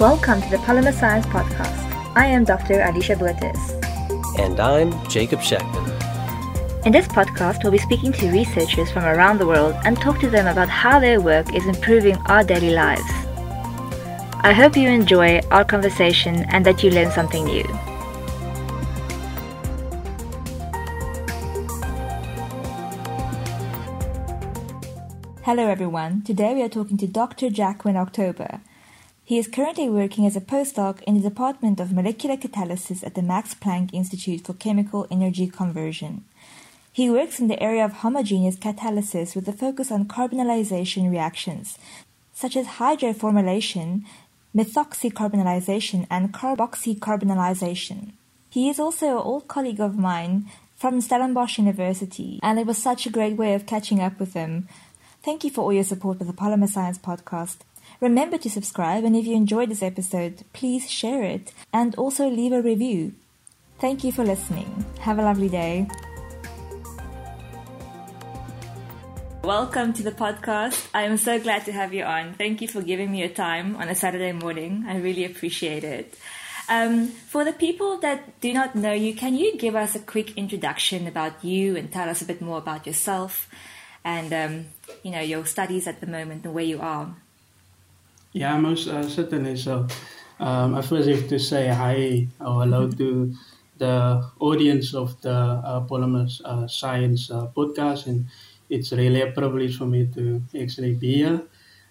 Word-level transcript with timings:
Welcome 0.00 0.42
to 0.42 0.50
the 0.50 0.56
Polymer 0.64 0.92
Science 0.92 1.26
Podcast. 1.26 2.16
I 2.16 2.26
am 2.26 2.44
Dr. 2.44 2.80
Alicia 2.80 3.16
Buertes. 3.16 4.38
And 4.38 4.58
I'm 4.58 4.92
Jacob 5.08 5.40
Shackman. 5.42 5.91
In 6.84 6.90
this 6.90 7.06
podcast, 7.06 7.62
we'll 7.62 7.70
be 7.70 7.78
speaking 7.78 8.10
to 8.14 8.32
researchers 8.32 8.90
from 8.90 9.04
around 9.04 9.38
the 9.38 9.46
world 9.46 9.76
and 9.84 9.96
talk 9.96 10.18
to 10.18 10.28
them 10.28 10.48
about 10.48 10.68
how 10.68 10.98
their 10.98 11.20
work 11.20 11.54
is 11.54 11.64
improving 11.64 12.16
our 12.26 12.42
daily 12.42 12.70
lives. 12.70 13.08
I 14.40 14.52
hope 14.52 14.76
you 14.76 14.88
enjoy 14.88 15.38
our 15.52 15.64
conversation 15.64 16.44
and 16.48 16.66
that 16.66 16.82
you 16.82 16.90
learn 16.90 17.12
something 17.12 17.44
new. 17.44 17.62
Hello, 25.44 25.68
everyone. 25.68 26.22
Today 26.22 26.52
we 26.52 26.62
are 26.64 26.68
talking 26.68 26.96
to 26.96 27.06
Dr. 27.06 27.48
Jacquin 27.48 27.94
October. 27.94 28.60
He 29.22 29.38
is 29.38 29.46
currently 29.46 29.88
working 29.88 30.26
as 30.26 30.34
a 30.34 30.40
postdoc 30.40 31.00
in 31.04 31.14
the 31.14 31.28
Department 31.28 31.78
of 31.78 31.92
Molecular 31.92 32.36
Catalysis 32.36 33.06
at 33.06 33.14
the 33.14 33.22
Max 33.22 33.54
Planck 33.54 33.94
Institute 33.94 34.44
for 34.44 34.54
Chemical 34.54 35.06
Energy 35.12 35.46
Conversion. 35.46 36.24
He 36.92 37.08
works 37.08 37.40
in 37.40 37.48
the 37.48 37.62
area 37.62 37.84
of 37.84 37.92
homogeneous 37.92 38.56
catalysis 38.56 39.34
with 39.34 39.48
a 39.48 39.52
focus 39.52 39.90
on 39.90 40.04
carbonylation 40.04 41.10
reactions, 41.10 41.78
such 42.34 42.54
as 42.54 42.78
hydroformylation, 42.78 44.02
methoxycarbonylation, 44.54 46.06
and 46.10 46.34
carboxycarbonylation. 46.34 48.12
He 48.50 48.68
is 48.68 48.78
also 48.78 49.06
an 49.06 49.24
old 49.24 49.48
colleague 49.48 49.80
of 49.80 49.96
mine 49.96 50.50
from 50.76 51.00
Stellenbosch 51.00 51.56
University, 51.56 52.38
and 52.42 52.58
it 52.58 52.66
was 52.66 52.76
such 52.76 53.06
a 53.06 53.10
great 53.10 53.36
way 53.38 53.54
of 53.54 53.64
catching 53.64 54.00
up 54.00 54.20
with 54.20 54.34
him. 54.34 54.68
Thank 55.22 55.44
you 55.44 55.50
for 55.50 55.62
all 55.62 55.72
your 55.72 55.84
support 55.84 56.18
with 56.18 56.28
the 56.28 56.34
Polymer 56.34 56.68
Science 56.68 56.98
podcast. 56.98 57.58
Remember 58.00 58.36
to 58.36 58.50
subscribe, 58.50 59.04
and 59.04 59.16
if 59.16 59.26
you 59.26 59.34
enjoyed 59.34 59.70
this 59.70 59.82
episode, 59.82 60.44
please 60.52 60.90
share 60.90 61.22
it 61.22 61.52
and 61.72 61.94
also 61.94 62.28
leave 62.28 62.52
a 62.52 62.60
review. 62.60 63.14
Thank 63.78 64.04
you 64.04 64.12
for 64.12 64.24
listening. 64.24 64.84
Have 65.00 65.18
a 65.18 65.22
lovely 65.22 65.48
day. 65.48 65.88
Welcome 69.44 69.92
to 69.94 70.04
the 70.04 70.12
podcast. 70.12 70.86
I 70.94 71.02
am 71.02 71.16
so 71.16 71.40
glad 71.40 71.64
to 71.64 71.72
have 71.72 71.92
you 71.92 72.04
on. 72.04 72.34
Thank 72.34 72.62
you 72.62 72.68
for 72.68 72.80
giving 72.80 73.10
me 73.10 73.18
your 73.18 73.28
time 73.28 73.74
on 73.74 73.88
a 73.88 73.94
Saturday 73.94 74.30
morning. 74.30 74.84
I 74.86 74.98
really 74.98 75.24
appreciate 75.24 75.82
it. 75.82 76.16
Um, 76.68 77.08
for 77.08 77.44
the 77.44 77.52
people 77.52 77.98
that 77.98 78.40
do 78.40 78.52
not 78.52 78.76
know 78.76 78.92
you, 78.92 79.16
can 79.16 79.34
you 79.34 79.58
give 79.58 79.74
us 79.74 79.96
a 79.96 79.98
quick 79.98 80.38
introduction 80.38 81.08
about 81.08 81.42
you 81.44 81.76
and 81.76 81.90
tell 81.90 82.08
us 82.08 82.22
a 82.22 82.24
bit 82.24 82.40
more 82.40 82.58
about 82.58 82.86
yourself 82.86 83.48
and 84.04 84.32
um, 84.32 84.66
you 85.02 85.10
know 85.10 85.20
your 85.20 85.44
studies 85.44 85.88
at 85.88 86.00
the 86.00 86.06
moment 86.06 86.44
and 86.44 86.54
where 86.54 86.64
you 86.64 86.80
are? 86.80 87.16
Yeah, 88.32 88.56
most 88.58 88.86
uh, 88.86 89.08
certainly. 89.08 89.56
So, 89.56 89.88
um, 90.38 90.76
I 90.76 90.82
first 90.82 91.08
have 91.08 91.26
to 91.28 91.40
say 91.40 91.66
hi 91.66 92.28
or 92.38 92.62
hello 92.62 92.88
to 92.92 93.34
the 93.78 94.24
audience 94.38 94.94
of 94.94 95.20
the 95.22 95.34
uh, 95.34 95.80
Polymer 95.80 96.30
uh, 96.44 96.68
Science 96.68 97.28
uh, 97.28 97.48
podcast, 97.48 98.06
and 98.06 98.26
it's 98.72 98.92
really 98.92 99.20
a 99.20 99.30
privilege 99.30 99.76
for 99.76 99.86
me 99.86 100.08
to 100.14 100.40
actually 100.60 100.94
be 100.94 101.14
here 101.16 101.42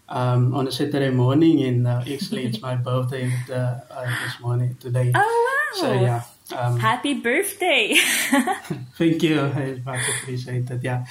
um, 0.09 0.53
on 0.53 0.67
a 0.67 0.71
Saturday 0.71 1.11
morning, 1.11 1.61
and 1.63 1.87
uh, 1.87 2.01
actually 2.01 2.45
it's 2.45 2.61
my 2.61 2.75
birthday 2.75 3.31
uh, 3.53 3.79
this 4.25 4.39
morning 4.41 4.75
today. 4.79 5.11
Oh 5.13 5.21
wow! 5.47 5.79
So 5.79 5.93
yeah. 5.93 6.23
Um, 6.57 6.79
Happy 6.79 7.13
birthday! 7.13 7.95
thank 8.97 9.23
you. 9.23 9.39
I 9.39 9.79
much 9.85 10.03
appreciate 10.19 10.67
that. 10.67 10.83
Yeah. 10.83 11.05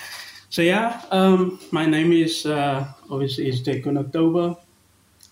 So 0.51 0.63
yeah, 0.63 1.01
um, 1.11 1.61
my 1.71 1.87
name 1.87 2.13
is 2.13 2.45
obviously 2.45 3.49
is 3.49 3.63
Jacquin 3.63 3.97
October 3.97 4.57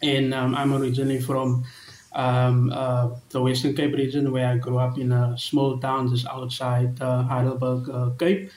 and 0.03 0.35
um, 0.35 0.55
I'm 0.55 0.73
originally 0.75 1.21
from 1.21 1.65
um, 2.13 2.71
uh, 2.73 3.11
the 3.31 3.43
Western 3.43 3.75
Cape 3.75 3.95
region, 3.95 4.33
where 4.33 4.49
I 4.49 4.57
grew 4.57 4.79
up 4.79 4.99
in 4.99 5.13
a 5.13 5.37
small 5.39 5.79
town 5.79 6.09
just 6.09 6.27
outside 6.27 7.01
uh, 7.01 7.23
Heidelberg, 7.23 7.89
uh, 7.91 8.11
Cape. 8.19 8.51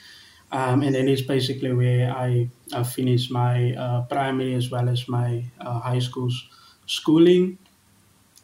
Um, 0.52 0.82
and 0.82 0.94
then 0.94 1.08
it's 1.08 1.22
basically 1.22 1.72
where 1.72 2.12
I, 2.14 2.50
I 2.74 2.82
finished 2.84 3.32
my 3.32 3.74
uh, 3.74 4.02
primary 4.02 4.54
as 4.54 4.70
well 4.70 4.88
as 4.88 5.08
my 5.08 5.46
uh, 5.58 5.80
high 5.80 6.00
school 6.00 6.30
schooling. 6.86 7.58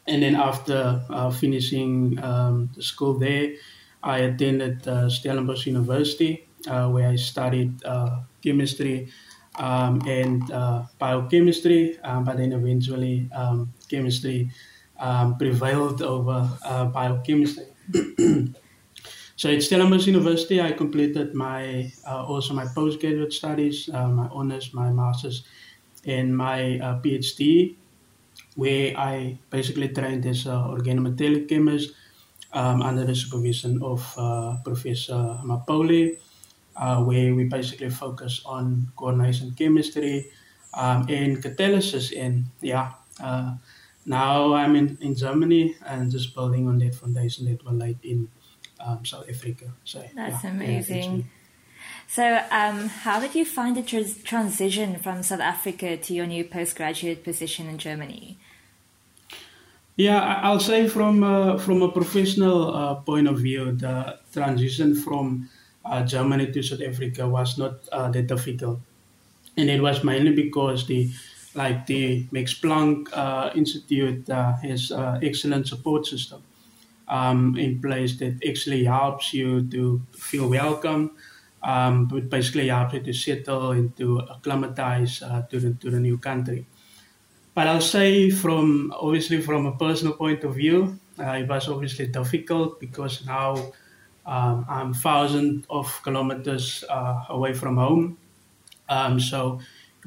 And 0.07 0.23
then 0.23 0.35
after 0.35 1.05
uh, 1.09 1.29
finishing 1.31 2.19
um, 2.23 2.71
the 2.75 2.81
school 2.81 3.19
there, 3.19 3.53
I 4.01 4.19
attended 4.19 4.83
Stellenbosch 5.11 5.67
University, 5.67 6.47
where 6.65 7.09
I 7.09 7.15
studied 7.17 7.81
chemistry 8.41 9.11
um, 9.55 10.01
and 10.07 10.49
uh, 10.51 10.85
biochemistry, 10.97 11.99
um, 11.99 12.23
but 12.23 12.37
then 12.37 12.53
eventually 12.53 13.29
um, 13.33 13.73
chemistry 13.89 14.51
um, 14.97 15.37
prevailed 15.37 16.01
over 16.01 16.49
uh, 16.63 16.85
biochemistry. 16.85 17.65
so 19.39 19.47
at 19.47 19.63
Stellenbosch 19.63 20.05
University, 20.07 20.59
I 20.59 20.73
completed 20.75 21.33
my 21.33 21.87
uh, 22.03 22.27
also 22.27 22.53
my 22.53 22.67
postgraduate 22.75 23.31
studies, 23.31 23.87
uh, 23.87 24.07
my 24.11 24.27
honors, 24.35 24.73
my 24.73 24.91
masters, 24.91 25.47
and 26.03 26.35
my 26.35 26.75
uh, 26.79 26.99
PhD, 26.99 27.75
where 28.55 28.91
I 28.99 29.39
basically 29.49 29.87
trained 29.95 30.25
as 30.25 30.45
an 30.45 30.59
organometallic 30.75 31.47
chemist 31.47 31.95
um, 32.51 32.81
under 32.81 33.05
the 33.05 33.15
supervision 33.15 33.81
of 33.81 34.03
uh, 34.17 34.57
Professor 34.65 35.39
Mapolie 35.47 36.19
uh, 36.79 37.03
where 37.03 37.35
we 37.35 37.43
basically 37.43 37.89
focus 37.89 38.41
on 38.45 38.91
coordination 38.95 39.53
chemistry 39.55 40.31
um, 40.73 41.05
and 41.09 41.37
catalysis. 41.43 42.11
And 42.17 42.45
yeah, 42.61 42.93
uh, 43.21 43.55
now 44.05 44.53
I'm 44.53 44.75
in, 44.75 44.97
in 45.01 45.15
Germany 45.15 45.75
and 45.85 46.11
just 46.11 46.33
building 46.33 46.67
on 46.67 46.79
that 46.79 46.95
foundation 46.95 47.45
that 47.45 47.63
we 47.65 47.77
laid 47.77 47.99
in 48.03 48.29
um, 48.79 49.05
South 49.05 49.29
Africa. 49.29 49.65
So 49.83 50.03
that's 50.15 50.43
yeah, 50.43 50.49
amazing. 50.51 51.15
Yeah, 51.15 51.23
so, 52.07 52.41
um, 52.49 52.87
how 52.87 53.19
did 53.19 53.35
you 53.35 53.45
find 53.45 53.77
the 53.77 53.83
tr- 53.83 54.23
transition 54.23 54.97
from 54.97 55.21
South 55.21 55.41
Africa 55.41 55.95
to 55.95 56.13
your 56.13 56.25
new 56.25 56.43
postgraduate 56.43 57.23
position 57.23 57.67
in 57.67 57.77
Germany? 57.77 58.39
Yeah, 59.95 60.41
I'll 60.41 60.59
say 60.59 60.87
from 60.87 61.23
uh, 61.23 61.59
from 61.59 61.83
a 61.83 61.91
professional 61.91 62.73
uh, 62.73 62.95
point 62.95 63.27
of 63.27 63.37
view, 63.37 63.73
the 63.73 64.17
transition 64.33 64.95
from 64.95 65.49
uh, 65.85 66.03
Germany 66.03 66.51
to 66.51 66.63
South 66.63 66.81
Africa 66.81 67.27
was 67.27 67.57
not 67.59 67.87
uh, 67.91 68.09
that 68.09 68.25
difficult, 68.25 68.79
and 69.55 69.69
it 69.69 69.81
was 69.81 70.03
mainly 70.03 70.33
because 70.33 70.87
the 70.87 71.11
like 71.53 71.85
the 71.85 72.25
Max 72.31 72.53
Planck 72.53 73.09
uh, 73.13 73.51
Institute 73.53 74.27
uh, 74.29 74.55
has 74.63 74.91
uh, 74.91 75.19
excellent 75.21 75.67
support 75.67 76.07
system 76.07 76.41
um, 77.09 77.57
in 77.57 77.81
place 77.81 78.17
that 78.19 78.39
actually 78.47 78.85
helps 78.85 79.33
you 79.33 79.67
to 79.69 80.01
feel 80.11 80.49
welcome. 80.49 81.11
Um, 81.61 82.05
but 82.05 82.29
basically 82.29 82.69
helps 82.69 82.93
you 82.93 83.01
to 83.01 83.13
settle 83.13 83.71
and 83.71 83.95
to 83.97 84.19
acclimatize 84.19 85.21
uh, 85.21 85.41
to 85.51 85.59
the 85.59 85.73
to 85.81 85.91
the 85.91 85.99
new 85.99 86.17
country. 86.17 86.65
But 87.53 87.67
I'll 87.67 87.81
say 87.81 88.29
from 88.29 88.93
obviously 88.95 89.41
from 89.41 89.65
a 89.65 89.75
personal 89.75 90.13
point 90.13 90.45
of 90.45 90.55
view, 90.55 90.97
it 91.17 91.49
was 91.49 91.67
obviously 91.67 92.07
difficult 92.07 92.79
because 92.79 93.25
now 93.25 93.73
um, 94.25 94.65
I'm 94.69 94.93
thousands 94.93 95.65
of 95.69 96.01
kilometers 96.03 96.85
uh, 96.89 97.25
away 97.29 97.53
from 97.53 97.75
home. 97.75 98.17
Um, 98.87 99.19
so 99.19 99.59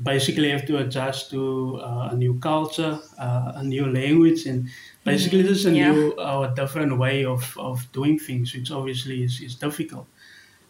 basically 0.03 0.51
have 0.51 0.67
to 0.67 0.79
adjust 0.79 1.31
to 1.31 1.81
uh, 1.83 2.09
a 2.13 2.17
new 2.17 2.39
culture, 2.39 2.99
uh, 3.19 3.53
a 3.57 3.63
new 3.63 3.87
language, 3.87 4.47
and 4.47 4.69
basically 5.05 5.41
mm-hmm. 5.41 5.47
there's 5.47 5.67
a 5.67 5.73
yeah. 5.73 5.93
new 5.93 6.11
or 6.13 6.47
uh, 6.47 6.55
different 6.55 6.99
way 6.99 7.25
of, 7.25 7.57
of 7.59 7.91
doing 7.93 8.19
things, 8.19 8.55
which 8.55 8.71
obviously 8.71 9.23
is, 9.23 9.41
is 9.41 9.55
difficult. 9.55 10.07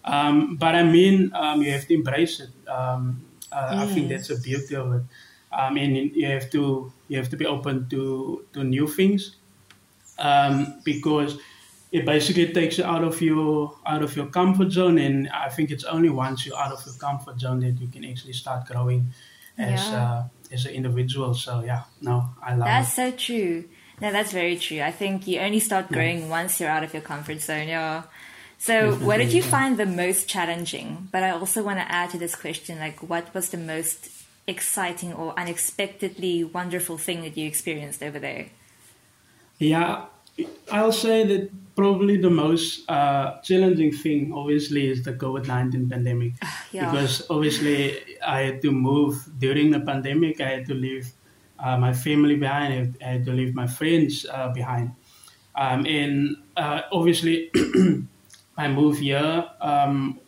Um, 0.05 0.57
but 0.57 0.75
I 0.75 0.83
mean, 0.83 1.31
um, 1.35 1.63
you 1.63 1.71
have 1.73 1.87
to 1.87 1.95
embrace 1.95 2.41
it. 2.41 2.51
Um, 2.69 3.25
uh, 3.53 3.85
I 3.85 3.87
think 3.87 4.09
that's 4.09 4.29
the 4.29 4.37
beauty 4.37 4.75
of 4.75 4.93
it. 4.93 5.03
I 5.53 5.71
mean, 5.71 6.13
you 6.15 6.27
have 6.27 6.51
to 6.51 6.93
you 7.09 7.19
have 7.19 7.29
to 7.29 7.37
be 7.37 7.47
open 7.47 7.89
to 7.91 8.45
to 8.55 8.65
new 8.65 8.89
things 8.89 9.37
um, 10.19 10.81
because 10.83 11.39
it 11.93 12.07
basically 12.07 12.53
takes 12.53 12.79
you 12.79 12.85
out 12.85 13.05
of 13.05 13.21
your 13.21 13.77
out 13.87 14.03
of 14.03 14.17
your 14.17 14.27
comfort 14.27 14.73
zone 14.73 14.99
and 14.99 15.29
i 15.29 15.49
think 15.49 15.71
it's 15.71 15.85
only 15.85 16.09
once 16.09 16.47
you're 16.47 16.57
out 16.57 16.73
of 16.73 16.85
your 16.87 16.95
comfort 16.95 17.39
zone 17.39 17.61
that 17.61 17.79
you 17.79 17.87
can 17.89 18.05
actually 18.05 18.33
start 18.33 18.67
growing 18.67 19.13
as 19.59 19.87
yeah. 19.89 20.03
uh, 20.03 20.25
as 20.51 20.65
an 20.65 20.73
individual 20.73 21.35
so 21.35 21.63
yeah 21.63 21.83
no 22.01 22.31
i 22.43 22.55
love 22.55 22.67
that's 22.67 22.93
it. 22.93 22.95
so 22.95 23.17
true 23.17 23.65
no 24.03 24.13
that's 24.13 24.33
very 24.33 24.57
true 24.57 24.81
i 24.81 24.93
think 25.01 25.27
you 25.27 25.41
only 25.41 25.61
start 25.61 25.89
growing 25.89 26.29
once 26.29 26.61
you're 26.61 26.69
out 26.77 26.85
of 26.85 26.93
your 26.93 27.03
comfort 27.03 27.41
zone 27.41 27.69
yeah 27.69 28.03
So, 28.63 28.95
what 28.95 29.17
did 29.17 29.33
you 29.33 29.43
find 29.43 29.77
the 29.77 29.87
most 29.87 30.29
challenging? 30.29 31.09
But 31.11 31.25
I 31.25 31.31
also 31.31 31.65
want 31.65 31.81
to 31.81 31.87
add 31.91 32.11
to 32.11 32.19
this 32.19 32.37
question, 32.37 32.79
like, 32.79 33.03
what 33.03 33.35
was 33.35 33.51
the 33.51 33.59
most 33.59 34.09
exciting 34.47 35.13
or 35.13 35.35
unexpectedly 35.37 36.45
wonderful 36.45 36.97
thing 36.97 37.23
that 37.23 37.37
you 37.37 37.45
experienced 37.45 38.05
over 38.05 38.21
there? 38.21 38.47
Yeah, 39.59 40.07
I'll 40.71 40.93
say 40.93 41.27
that 41.27 41.51
probably 41.75 42.19
the 42.19 42.31
most 42.31 42.89
uh, 42.89 43.41
challenging 43.43 43.91
thing, 43.91 44.33
obviously, 44.33 44.87
is 44.87 45.03
the 45.03 45.15
COVID 45.15 45.49
19 45.49 45.89
pandemic. 45.89 46.35
yeah. 46.71 46.89
Because 46.89 47.27
obviously, 47.29 47.99
I 48.25 48.43
had 48.43 48.63
to 48.63 48.71
move 48.71 49.29
during 49.39 49.73
the 49.73 49.81
pandemic, 49.81 50.41
I 50.41 50.51
had 50.51 50.67
to 50.67 50.75
leave 50.75 51.11
uh, 51.63 51.79
my 51.79 51.93
family 51.93 52.37
behind, 52.37 52.97
I 53.03 53.05
had- 53.05 53.25
to 53.27 53.33
leave 53.33 53.55
my 53.55 53.67
friends 53.67 54.27
uh, 54.31 54.53
behind. 54.53 54.97
Um, 55.55 55.87
and 55.87 56.37
uh, 56.57 56.83
obviously, 56.93 57.51
my 58.57 58.69
move 58.69 58.99
here, 58.99 59.51
um, 59.61 60.21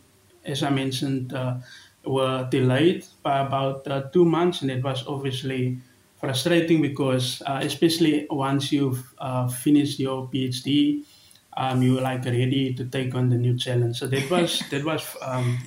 as 0.44 0.62
I 0.62 0.70
mentioned, 0.70 1.32
uh, 1.32 1.58
were 2.04 2.46
delayed 2.50 3.06
by 3.22 3.40
about 3.40 3.86
uh, 3.88 4.02
two 4.12 4.25
months, 4.25 4.62
and 4.62 4.70
it 4.70 4.82
was 4.84 5.06
obviously 5.06 5.78
frustrating 6.16 6.82
because, 6.82 7.42
uh, 7.46 7.60
especially 7.62 8.26
once 8.31 8.72
you've 8.72 9.04
finished 9.62 9.98
your 9.98 10.28
PhD, 10.28 11.04
um, 11.56 11.82
you're 11.82 12.00
like 12.02 12.25
ready 12.25 12.75
to 12.75 12.84
take 12.86 13.14
on 13.14 13.28
the 13.31 13.36
new 13.36 13.56
challenge. 13.56 13.98
So 13.98 14.06
that 14.08 14.31
was 14.31 14.62
that 14.70 14.84
was 14.84 15.16
um, 15.22 15.58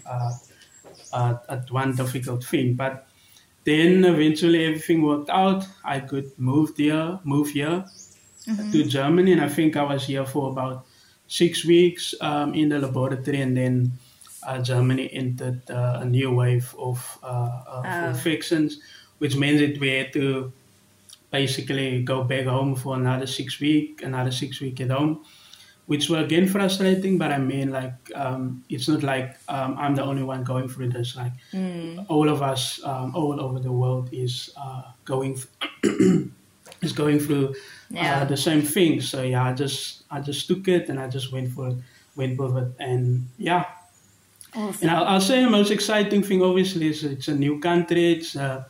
one 1.70 1.96
difficult 1.96 2.44
thing, 2.44 2.76
but 2.76 3.08
then 3.68 4.06
eventually 4.06 4.60
everything 4.70 5.00
worked 5.04 5.30
out. 5.30 5.62
I 5.84 6.00
could 6.10 6.28
move 6.52 6.70
there, 6.78 7.20
move 7.34 7.50
here 7.60 7.78
to 8.72 8.80
Germany, 8.98 9.32
and 9.34 9.42
I 9.42 9.50
think 9.58 9.76
I 9.76 9.84
was 9.84 10.06
here 10.08 10.26
for 10.26 10.44
about 10.54 10.86
six 11.28 11.66
weeks 11.66 12.16
um, 12.22 12.54
in 12.54 12.70
the 12.70 12.80
laboratory, 12.80 13.42
and 13.42 13.56
then 13.58 13.92
uh, 14.48 14.62
Germany 14.72 15.10
entered 15.12 15.60
uh, 15.70 16.00
a 16.04 16.06
new 16.06 16.32
wave 16.32 16.68
of, 16.80 17.00
uh, 17.24 17.62
of 17.76 17.86
Oh. 17.86 18.10
infections, 18.10 18.80
which 19.20 19.36
means 19.36 19.60
that 19.60 19.76
we 19.82 19.90
had 20.00 20.14
to 20.14 20.52
basically 21.32 22.04
go 22.04 22.24
back 22.24 22.46
home 22.46 22.76
for 22.76 22.96
another 22.96 23.28
six 23.28 23.60
week, 23.60 24.02
another 24.02 24.32
six 24.32 24.62
week 24.62 24.80
at 24.80 24.90
home, 24.92 25.26
which 25.88 26.10
were 26.10 26.20
again 26.20 26.48
frustrating. 26.48 27.18
But 27.18 27.32
I 27.32 27.38
mean, 27.40 27.72
like, 27.72 27.94
um, 28.16 28.64
it's 28.70 28.88
not 28.88 29.04
like 29.04 29.38
um, 29.50 29.76
I'm 29.78 29.96
the 29.96 30.04
only 30.04 30.24
one 30.24 30.44
going 30.44 30.68
through 30.70 30.90
this. 30.90 31.16
Like, 31.16 31.34
all 32.10 32.30
of 32.30 32.42
us 32.42 32.80
um, 32.84 33.16
all 33.16 33.40
over 33.42 33.60
the 33.60 33.72
world 33.72 34.10
is 34.12 34.52
uh, 34.56 34.84
going 35.06 35.40
is 36.82 36.92
going 36.94 37.20
through 37.20 37.56
Yeah. 37.90 38.22
uh, 38.22 38.26
the 38.26 38.38
same 38.38 38.62
thing. 38.62 39.02
So 39.02 39.24
yeah, 39.24 39.44
I 39.44 39.54
just 39.54 40.04
I 40.12 40.20
just 40.22 40.48
took 40.48 40.68
it 40.68 40.90
and 40.90 41.00
I 41.00 41.08
just 41.08 41.32
went 41.32 41.52
for 41.52 41.70
it, 41.70 41.78
went 42.16 42.38
with 42.38 42.58
it, 42.58 42.72
and 42.80 43.28
yeah. 43.38 43.66
Awesome. 44.56 44.80
And 44.82 44.92
I'll, 44.92 45.04
I'll 45.06 45.22
say 45.22 45.44
the 45.44 45.50
most 45.50 45.72
exciting 45.72 46.24
thing, 46.24 46.42
obviously, 46.42 46.88
is 46.88 47.04
it's 47.04 47.28
a 47.28 47.36
new 47.36 47.60
country. 47.60 48.14
It's 48.14 48.36
uh, 48.36 48.64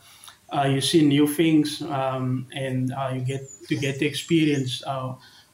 uh, 0.52 0.66
you 0.68 0.80
see 0.80 1.02
new 1.06 1.26
things, 1.26 1.80
um, 1.82 2.46
and 2.52 2.92
uh, 2.92 3.10
you 3.14 3.20
get 3.20 3.42
to 3.68 3.76
get 3.76 3.98
to 4.00 4.06
experience 4.06 4.82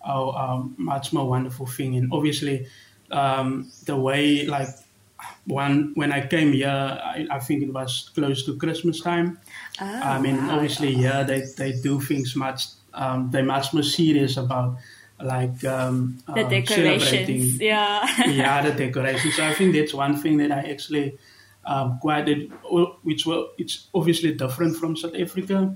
a 0.05 0.17
um, 0.17 0.75
much 0.79 1.12
more 1.12 1.29
wonderful 1.29 1.67
thing. 1.67 1.97
And 1.97 2.12
obviously, 2.12 2.67
um, 3.11 3.71
the 3.85 3.97
way 3.97 4.47
like 4.47 4.69
one 5.47 5.93
when 5.95 6.12
I 6.12 6.27
came 6.27 6.53
here, 6.53 6.69
I, 6.69 7.27
I 7.31 7.39
think 7.39 7.62
it 7.62 7.73
was 7.73 8.11
close 8.15 8.45
to 8.47 8.56
Christmas 8.56 9.01
time. 9.01 9.39
Oh, 9.81 9.85
I 9.85 10.19
mean, 10.19 10.37
wow. 10.37 10.56
obviously, 10.56 10.95
yeah, 10.95 11.23
they, 11.23 11.43
they 11.56 11.73
do 11.73 12.01
things 12.01 12.37
much. 12.37 12.67
Um, 12.93 13.31
they're 13.31 13.45
much 13.45 13.73
more 13.73 13.83
serious 13.83 14.37
about 14.37 14.77
like 15.21 15.65
um, 15.65 16.19
the 16.27 16.45
um, 16.45 16.51
decorations. 16.51 17.09
celebrating 17.09 17.61
Yeah. 17.61 18.27
yeah, 18.27 18.62
the 18.62 18.73
decorations. 18.87 19.37
So 19.37 19.45
I 19.45 19.55
think 19.55 19.75
that's 19.75 19.95
one 19.95 20.17
thing 20.17 20.37
that 20.39 20.53
I 20.53 20.71
actually 20.71 21.19
um, 21.65 21.99
quite 22.01 22.27
did, 22.27 22.53
which 23.03 23.27
well, 23.27 23.51
it's 23.59 23.89
obviously 23.95 24.33
different 24.33 24.77
from 24.77 24.97
South 24.97 25.15
Africa. 25.15 25.75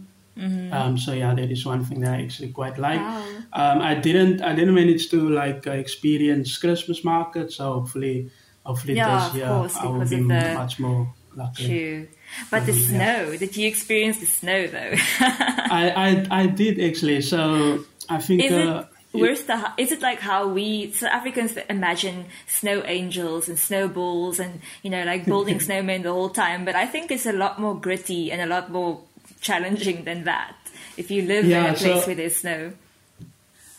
Um, 0.73 0.97
so 0.97 1.13
yeah, 1.13 1.35
that 1.35 1.51
is 1.51 1.67
one 1.67 1.85
thing 1.85 2.01
that 2.01 2.15
I 2.15 2.23
actually 2.23 2.53
quite 2.53 2.79
like. 2.79 3.01
Wow. 3.01 3.38
Um, 3.53 3.81
I 3.81 3.95
didn't, 3.95 4.43
I 4.43 4.55
didn't 4.55 4.75
manage 4.75 5.09
to 5.11 5.29
like 5.31 5.67
uh, 5.67 5.73
experience 5.73 6.57
Christmas 6.59 7.03
market. 7.05 7.53
So 7.53 7.73
hopefully, 7.73 8.31
hopefully 8.65 8.95
Yeah, 8.95 9.27
this 9.29 9.35
year 9.37 9.47
course, 9.49 9.77
I 9.77 9.87
will 9.87 10.01
be 10.01 10.17
the- 10.17 10.55
much 10.55 10.79
more 10.79 11.13
lucky. 11.35 11.67
True. 11.67 12.09
But 12.51 12.67
the 12.67 12.75
snow, 12.75 13.37
did 13.37 13.57
you 13.57 13.67
experience 13.67 14.19
the 14.21 14.27
snow 14.27 14.67
though? 14.67 14.93
I, 15.21 16.27
I, 16.31 16.43
I 16.43 16.47
did 16.47 16.79
actually. 16.79 17.23
So 17.23 17.85
I 18.09 18.19
think. 18.19 18.45
Is 18.45 18.53
uh, 18.53 18.85
it 19.13 19.21
where's 19.21 19.45
the 19.45 19.73
is 19.79 19.91
it 19.91 20.03
like 20.03 20.21
how 20.21 20.47
we 20.49 20.93
South 20.93 21.11
Africans 21.11 21.57
imagine 21.71 22.27
snow 22.47 22.83
angels 22.85 23.49
and 23.49 23.59
snowballs 23.59 24.39
and 24.39 24.61
you 24.83 24.91
know 24.91 25.03
like 25.05 25.25
building 25.25 25.59
snowmen 25.67 26.03
the 26.03 26.13
whole 26.13 26.29
time? 26.29 26.67
But 26.67 26.75
I 26.75 26.85
think 26.85 27.11
it's 27.11 27.25
a 27.25 27.33
lot 27.33 27.59
more 27.59 27.75
gritty 27.81 28.31
and 28.31 28.43
a 28.43 28.47
lot 28.47 28.71
more 28.71 29.01
challenging 29.41 30.05
than 30.05 30.25
that. 30.25 30.55
If 30.99 31.11
you 31.11 31.23
live 31.23 31.47
in 31.47 31.53
a 31.65 31.73
place 31.75 32.03
so- 32.03 32.07
where 32.07 32.17
there's 32.17 32.37
snow, 32.37 32.73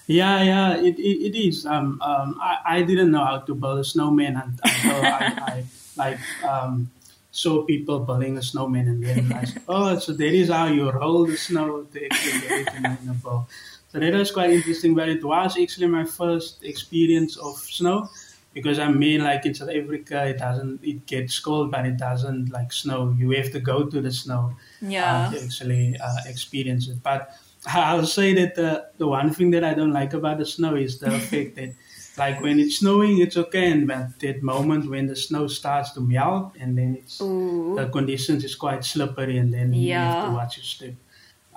Yeah, 0.10 0.42
yeah, 0.42 0.78
it, 0.78 0.98
it, 0.98 1.18
it 1.28 1.36
is. 1.38 1.68
Um, 1.68 2.02
um, 2.02 2.36
I, 2.42 2.58
I 2.66 2.82
didn't 2.82 3.12
know 3.12 3.24
how 3.24 3.38
to 3.46 3.54
build 3.54 3.78
a 3.78 3.84
snowman 3.84 4.38
until 4.38 5.06
I, 5.06 5.38
I 5.38 5.64
like 5.98 6.18
um, 6.44 6.90
saw 7.30 7.64
people 7.64 8.00
building 8.00 8.36
a 8.36 8.42
snowman, 8.42 8.88
and 8.88 9.04
then 9.04 9.32
I 9.32 9.44
said, 9.44 9.62
"Oh, 9.68 10.00
so 10.00 10.14
that 10.14 10.34
is 10.34 10.50
how 10.50 10.66
you 10.66 10.90
roll 10.90 11.28
the 11.28 11.38
snow 11.38 11.84
to 11.84 12.06
actually 12.06 12.40
get 12.42 12.52
it 12.52 12.74
in, 12.74 13.10
a 13.10 13.14
bowl." 13.14 13.48
So 13.92 14.00
that 14.00 14.12
was 14.16 14.32
quite 14.32 14.50
interesting. 14.50 14.96
But 14.96 15.10
it 15.10 15.24
was 15.24 15.56
actually 15.62 15.86
my 15.86 16.06
first 16.06 16.64
experience 16.64 17.38
of 17.38 17.58
snow 17.58 18.10
because 18.56 18.80
I 18.80 18.90
mean, 18.90 19.24
like 19.24 19.46
in 19.46 19.54
South 19.54 19.70
Africa, 19.70 20.26
it 20.26 20.40
doesn't. 20.40 20.84
It 20.84 21.06
gets 21.06 21.38
cold, 21.38 21.70
but 21.70 21.86
it 21.86 21.98
doesn't 21.98 22.50
like 22.50 22.74
snow. 22.74 23.14
You 23.16 23.30
have 23.38 23.52
to 23.52 23.60
go 23.60 23.86
to 23.86 24.02
the 24.02 24.12
snow 24.12 24.56
yeah, 24.82 25.28
uh, 25.28 25.32
to 25.34 25.44
actually 25.44 26.00
uh, 26.02 26.22
experience 26.26 26.88
it. 26.88 27.04
But 27.04 27.38
I'll 27.68 28.06
say 28.06 28.34
that 28.36 28.56
the, 28.56 28.88
the 28.98 29.08
one 29.08 29.34
thing 29.34 29.52
that 29.52 29.64
I 29.64 29.74
don't 29.74 29.92
like 29.92 30.14
about 30.14 30.38
the 30.38 30.46
snow 30.46 30.76
is 30.76 31.00
the 31.00 31.12
fact 31.30 31.56
that, 31.56 31.74
like, 32.18 32.42
when 32.42 32.60
it's 32.60 32.78
snowing, 32.80 33.20
it's 33.20 33.38
okay, 33.38 33.72
and 33.72 33.88
but 33.88 34.20
that 34.20 34.42
moment 34.44 34.90
when 34.90 35.08
the 35.08 35.16
snow 35.16 35.48
starts 35.48 35.92
to 35.92 36.02
melt 36.02 36.54
and 36.60 36.78
then 36.78 36.96
it's 36.96 37.22
Ooh. 37.22 37.76
the 37.78 37.88
conditions 37.88 38.44
is 38.44 38.56
quite 38.56 38.84
slippery, 38.86 39.38
and 39.38 39.54
then 39.54 39.74
you 39.74 39.94
have 39.94 40.26
to 40.30 40.32
watch 40.32 40.58
your 40.58 40.64
step. 40.64 40.94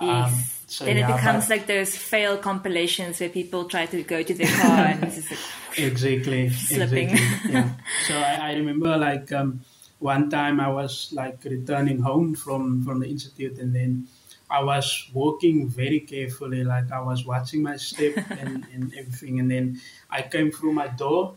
Yes. 0.01 0.63
so 0.67 0.85
then 0.85 0.97
yeah, 0.97 1.09
it 1.13 1.15
becomes 1.15 1.45
but- 1.45 1.49
like 1.57 1.67
those 1.67 1.95
fail 1.95 2.37
compilations 2.37 3.19
where 3.19 3.29
people 3.29 3.65
try 3.65 3.85
to 3.85 4.03
go 4.03 4.21
to 4.23 4.33
their 4.33 4.47
car 4.47 4.85
and 4.85 5.03
it's 5.05 5.15
just 5.15 5.31
like, 5.31 5.39
exactly 5.79 6.49
Slipping. 6.49 7.09
exactly 7.11 7.51
yeah 7.53 7.69
so 8.07 8.13
I, 8.17 8.49
I 8.49 8.53
remember 8.55 8.97
like 8.97 9.31
um, 9.31 9.61
one 9.99 10.29
time 10.29 10.59
i 10.59 10.67
was 10.67 11.13
like 11.13 11.37
returning 11.45 11.99
home 11.99 12.35
from 12.35 12.83
from 12.83 12.99
the 12.99 13.07
institute 13.07 13.57
and 13.59 13.73
then 13.73 14.07
i 14.49 14.61
was 14.63 15.09
walking 15.13 15.67
very 15.67 15.99
carefully 15.99 16.63
like 16.63 16.91
i 16.91 16.99
was 16.99 17.25
watching 17.25 17.61
my 17.63 17.77
step 17.77 18.13
and, 18.29 18.65
and 18.73 18.93
everything 18.97 19.39
and 19.39 19.49
then 19.49 19.79
i 20.09 20.21
came 20.21 20.51
through 20.51 20.73
my 20.73 20.87
door 20.87 21.35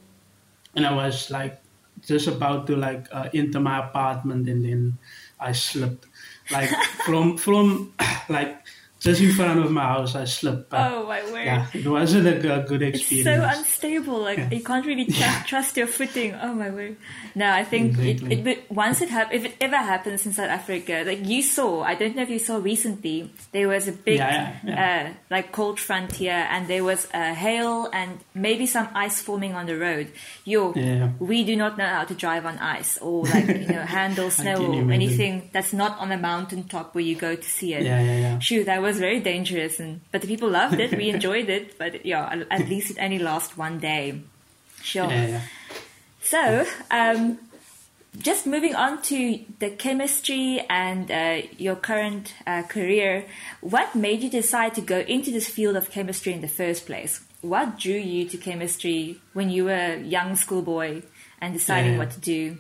and 0.75 0.87
i 0.87 0.95
was 0.95 1.31
like 1.31 1.61
just 2.07 2.27
about 2.29 2.67
to 2.67 2.77
like 2.77 3.07
uh, 3.13 3.29
enter 3.35 3.61
my 3.61 3.87
apartment 3.89 4.49
and 4.49 4.65
then 4.65 4.99
i 5.41 5.53
slipped. 5.53 6.07
Like 6.51 6.71
from 7.07 7.37
from 7.37 7.95
like 8.29 8.67
just 9.07 9.21
in 9.23 9.33
front 9.33 9.59
of 9.65 9.71
my 9.71 9.83
house 9.95 10.15
i 10.15 10.25
slipped 10.25 10.69
but 10.71 10.81
oh 10.93 11.07
my 11.07 11.23
word. 11.33 11.45
yeah 11.51 11.67
it 11.73 11.87
wasn't 11.87 12.27
a 12.27 12.37
good, 12.45 12.67
good 12.71 12.83
It's 12.83 12.99
experience 13.01 13.29
so 13.31 13.59
unstable. 13.59 14.19
Like 14.29 14.39
Yeah. 14.39 14.51
you 14.59 14.63
can't 14.71 14.85
really 14.87 15.07
trust, 15.07 15.47
trust 15.53 15.73
your 15.81 15.87
footing. 15.87 16.35
Oh 16.47 16.53
my 16.63 16.71
word! 16.71 16.97
No, 17.35 17.47
I 17.61 17.65
think 17.65 17.99
Exactly. 17.99 18.33
it, 18.41 18.47
it. 18.47 18.59
Once 18.71 19.01
it 19.05 19.11
hap- 19.17 19.33
if 19.33 19.45
it 19.49 19.55
ever 19.61 19.77
happens 19.77 20.27
in 20.27 20.33
South 20.33 20.51
Africa, 20.51 21.05
like 21.07 21.23
you 21.27 21.43
saw, 21.43 21.83
I 21.83 21.95
don't 21.95 22.15
know 22.17 22.23
if 22.23 22.31
you 22.31 22.39
saw 22.39 22.57
recently, 22.59 23.31
there 23.53 23.69
was 23.69 23.87
a 23.89 23.93
big 23.93 24.19
Yeah, 24.19 24.57
yeah, 24.65 24.87
Uh, 24.87 25.05
like 25.31 25.53
cold 25.53 25.79
front 25.79 26.13
here, 26.23 26.43
and 26.51 26.67
there 26.69 26.83
was 26.85 27.07
uh, 27.15 27.35
hail 27.35 27.89
and 27.93 28.19
maybe 28.35 28.67
some 28.67 28.89
ice 28.95 29.21
forming 29.21 29.55
on 29.55 29.67
the 29.67 29.77
road. 29.79 30.07
Yo, 30.45 30.73
Yeah. 30.75 31.11
we 31.21 31.45
do 31.45 31.55
not 31.57 31.77
know 31.79 31.87
how 31.87 32.05
to 32.05 32.15
drive 32.15 32.45
on 32.47 32.59
ice 32.59 32.99
or 32.99 33.25
like 33.35 33.47
you 33.47 33.69
know 33.69 33.85
handle 33.99 34.31
snow 34.31 34.59
or 34.67 34.91
anything 34.93 35.51
that's 35.53 35.73
not 35.73 35.93
on 36.03 36.11
a 36.13 36.19
mountain 36.19 36.65
top 36.65 36.95
where 36.95 37.05
you 37.05 37.15
go 37.15 37.37
to 37.37 37.49
see 37.59 37.75
it. 37.75 37.83
Yeah, 37.85 38.01
yeah, 38.03 38.19
yeah. 38.25 38.35
Shoot, 38.41 38.67
that 38.67 38.81
was 38.83 38.96
very 38.99 39.21
dangerous, 39.21 39.79
and 39.81 40.00
but 40.12 40.21
the 40.23 40.26
people 40.29 40.49
loved 40.50 40.79
it. 40.81 40.91
We 40.97 41.11
enjoyed 41.17 41.49
it, 41.49 41.79
but 41.79 42.05
yeah, 42.07 42.45
at- 42.50 42.69
least 42.69 42.91
it 42.91 42.99
only 43.00 43.19
lasted 43.19 43.57
one 43.57 43.79
day. 43.79 44.21
Sure. 44.83 45.09
yeah, 45.11 45.26
yeah. 45.26 45.41
So, 46.23 46.67
um, 46.91 47.38
just 48.19 48.47
moving 48.47 48.75
on 48.75 49.03
to 49.03 49.41
the 49.59 49.71
chemistry 49.71 50.65
and 50.71 51.11
uh, 51.11 51.43
your 51.59 51.76
current 51.76 52.35
uh, 52.47 52.62
career, 52.62 53.25
what 53.61 53.95
made 53.95 54.23
you 54.23 54.31
decide 54.31 54.75
to 54.75 54.81
go 54.81 55.00
into 55.00 55.31
this 55.31 55.49
field 55.49 55.76
of 55.76 55.91
chemistry 55.91 56.33
in 56.33 56.41
the 56.41 56.49
first 56.49 56.87
place? 56.87 57.21
What 57.43 57.79
drew 57.79 57.95
you 57.95 58.26
to 58.29 58.37
chemistry 58.38 59.21
when 59.35 59.50
you 59.50 59.65
were 59.67 59.73
a 59.95 60.00
young 60.00 60.35
schoolboy 60.37 61.03
and 61.41 61.53
deciding 61.55 61.93
Yeah. 61.93 61.99
what 61.99 62.11
to 62.12 62.21
do? 62.21 62.59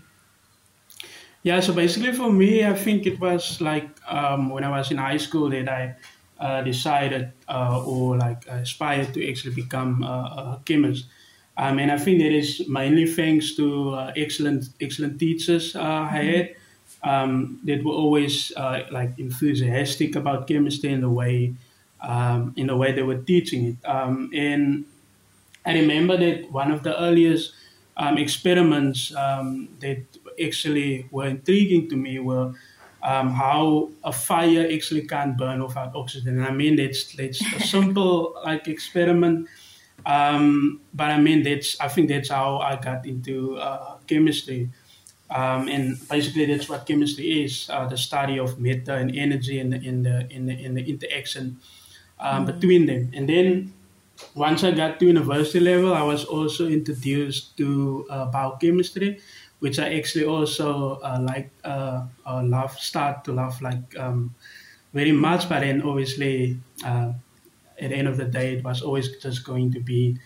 Yeah, 1.42 1.60
so 1.60 1.72
basically 1.72 2.12
for 2.12 2.30
me, 2.32 2.64
I 2.66 2.74
think 2.74 3.06
it 3.06 3.20
was 3.20 3.60
like 3.60 3.88
um, 4.08 4.50
when 4.50 4.64
I 4.64 4.68
was 4.70 4.90
in 4.90 4.98
high 4.98 5.16
school 5.18 5.48
that 5.50 5.68
I 5.68 5.94
decided 6.62 7.32
uh, 7.48 7.82
or 7.84 8.16
like 8.18 8.46
aspired 8.46 9.14
to 9.14 9.28
actually 9.28 9.54
become 9.54 10.02
a, 10.02 10.06
a 10.06 10.62
chemist. 10.64 11.06
Um, 11.56 11.78
and 11.78 11.90
I 11.90 11.96
think 11.98 12.18
that 12.18 12.32
is 12.32 12.68
mainly 12.68 13.06
thanks 13.06 13.56
to 13.56 13.94
uh, 13.94 14.12
excellent 14.16 14.68
excellent 14.80 15.18
teachers 15.18 15.74
uh, 15.74 15.80
I 15.80 16.22
had 16.22 16.54
um, 17.02 17.60
that 17.64 17.82
were 17.84 17.92
always 17.92 18.52
uh, 18.56 18.82
like 18.90 19.18
enthusiastic 19.18 20.16
about 20.16 20.46
chemistry 20.46 20.92
in 20.92 21.00
the 21.00 21.08
way 21.10 21.54
um, 22.02 22.52
in 22.56 22.66
the 22.66 22.76
way 22.76 22.92
they 22.92 23.02
were 23.02 23.18
teaching 23.18 23.64
it. 23.64 23.76
Um, 23.88 24.30
and 24.34 24.84
I 25.64 25.74
remember 25.78 26.16
that 26.16 26.50
one 26.52 26.70
of 26.70 26.82
the 26.82 27.00
earliest 27.00 27.54
um, 27.96 28.18
experiments 28.18 29.14
um, 29.14 29.68
that 29.80 30.04
actually 30.42 31.08
were 31.10 31.26
intriguing 31.26 31.88
to 31.88 31.96
me 31.96 32.18
were 32.18 32.54
um, 33.02 33.30
how 33.30 33.90
a 34.04 34.12
fire 34.12 34.68
actually 34.72 35.06
can't 35.06 35.36
burn 35.36 35.62
without 35.62 35.94
oxygen. 35.94 36.38
And 36.38 36.46
I 36.46 36.50
mean, 36.50 36.76
that's 36.76 37.14
that's 37.14 37.40
a 37.54 37.60
simple 37.60 38.36
like 38.44 38.68
experiment, 38.68 39.48
um, 40.04 40.80
but 40.94 41.10
I 41.10 41.18
mean 41.18 41.42
that's 41.42 41.80
I 41.80 41.88
think 41.88 42.08
that's 42.08 42.30
how 42.30 42.58
I 42.58 42.76
got 42.76 43.06
into 43.06 43.58
uh, 43.58 43.96
chemistry. 44.06 44.70
Um, 45.28 45.66
and 45.66 45.98
basically, 46.08 46.46
that's 46.46 46.68
what 46.68 46.86
chemistry 46.86 47.44
is: 47.44 47.68
uh, 47.70 47.86
the 47.86 47.98
study 47.98 48.38
of 48.38 48.60
matter 48.60 48.94
and 48.94 49.14
energy 49.14 49.58
in 49.58 49.70
the 49.70 49.76
in 49.76 50.02
the 50.02 50.26
in 50.30 50.46
the, 50.46 50.54
in 50.54 50.74
the 50.74 50.84
interaction 50.88 51.58
um, 52.20 52.46
mm-hmm. 52.46 52.58
between 52.58 52.86
them. 52.86 53.10
And 53.14 53.28
then 53.28 53.72
once 54.34 54.64
I 54.64 54.70
got 54.70 54.98
to 55.00 55.06
university 55.06 55.60
level, 55.60 55.94
I 55.94 56.02
was 56.02 56.24
also 56.24 56.68
introduced 56.68 57.56
to 57.58 58.06
uh, 58.10 58.26
biochemistry, 58.26 59.20
which 59.60 59.78
I 59.78 59.94
actually 59.94 60.24
also 60.24 61.00
uh, 61.02 61.18
like 61.20 61.50
uh, 61.64 62.04
uh, 62.26 62.42
love 62.44 62.78
start 62.78 63.24
to 63.24 63.32
love 63.32 63.60
like 63.62 63.98
um, 63.98 64.34
very 64.92 65.12
much. 65.12 65.48
But 65.48 65.60
then 65.60 65.82
obviously, 65.82 66.60
uh, 66.84 67.12
at 67.80 67.90
the 67.90 67.96
end 67.96 68.08
of 68.08 68.16
the 68.16 68.24
day, 68.24 68.54
it 68.56 68.64
was 68.64 68.82
always 68.82 69.16
just 69.16 69.44
going 69.44 69.72
to 69.72 69.80
be 69.80 70.18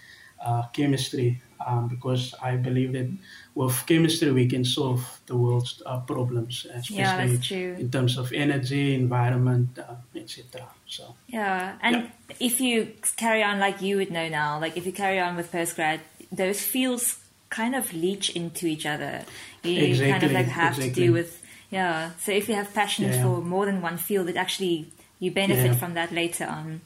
uh, 0.45 0.67
chemistry 0.73 1.41
um, 1.67 1.89
because 1.89 2.35
I 2.43 2.57
believe 2.57 2.93
that 2.93 3.11
with 3.55 3.85
chemistry 3.87 4.33
we 4.33 4.47
can 4.47 4.65
solve 4.65 5.21
the 5.27 5.37
world's 5.37 5.83
uh, 5.85 6.01
problems, 6.01 6.67
especially 6.73 6.97
yeah, 6.97 7.77
in 7.77 7.91
terms 7.91 8.17
of 8.17 8.33
energy, 8.33 8.95
environment, 8.95 9.79
uh, 9.79 9.97
etc. 10.15 10.67
So 10.87 11.15
yeah, 11.29 11.77
and 11.83 11.97
yeah. 11.97 12.37
if 12.41 12.61
you 12.61 12.93
carry 13.17 13.43
on 13.43 13.59
like 13.59 13.83
you 13.83 13.97
would 13.97 14.11
know 14.11 14.29
now, 14.29 14.59
like 14.59 14.77
if 14.77 14.87
you 14.87 14.93
carry 14.93 15.21
on 15.21 15.37
with 15.37 15.53
postgrad, 15.53 16.01
those 16.33 16.61
fields 16.61 17.19
kind 17.50 17.75
of 17.75 17.92
leech 17.92 18.30
into 18.30 18.66
each 18.66 18.87
other. 18.87 19.25
You 19.62 19.83
exactly, 19.83 20.11
kind 20.11 20.23
of 20.25 20.33
like 20.33 20.47
have 20.47 20.78
exactly. 20.78 20.95
to 20.95 21.07
do 21.07 21.12
with 21.12 21.42
yeah. 21.71 22.11
So 22.25 22.33
if 22.33 22.49
you 22.49 22.54
have 22.54 22.73
passion 22.75 23.04
Yeah. 23.04 23.23
for 23.23 23.40
more 23.40 23.66
than 23.66 23.80
one 23.83 23.99
field, 23.99 24.28
it 24.28 24.37
actually 24.37 24.90
you 25.19 25.30
benefit 25.30 25.73
Yeah. 25.73 25.75
from 25.75 25.95
that 25.95 26.12
later 26.12 26.47
on. 26.47 26.80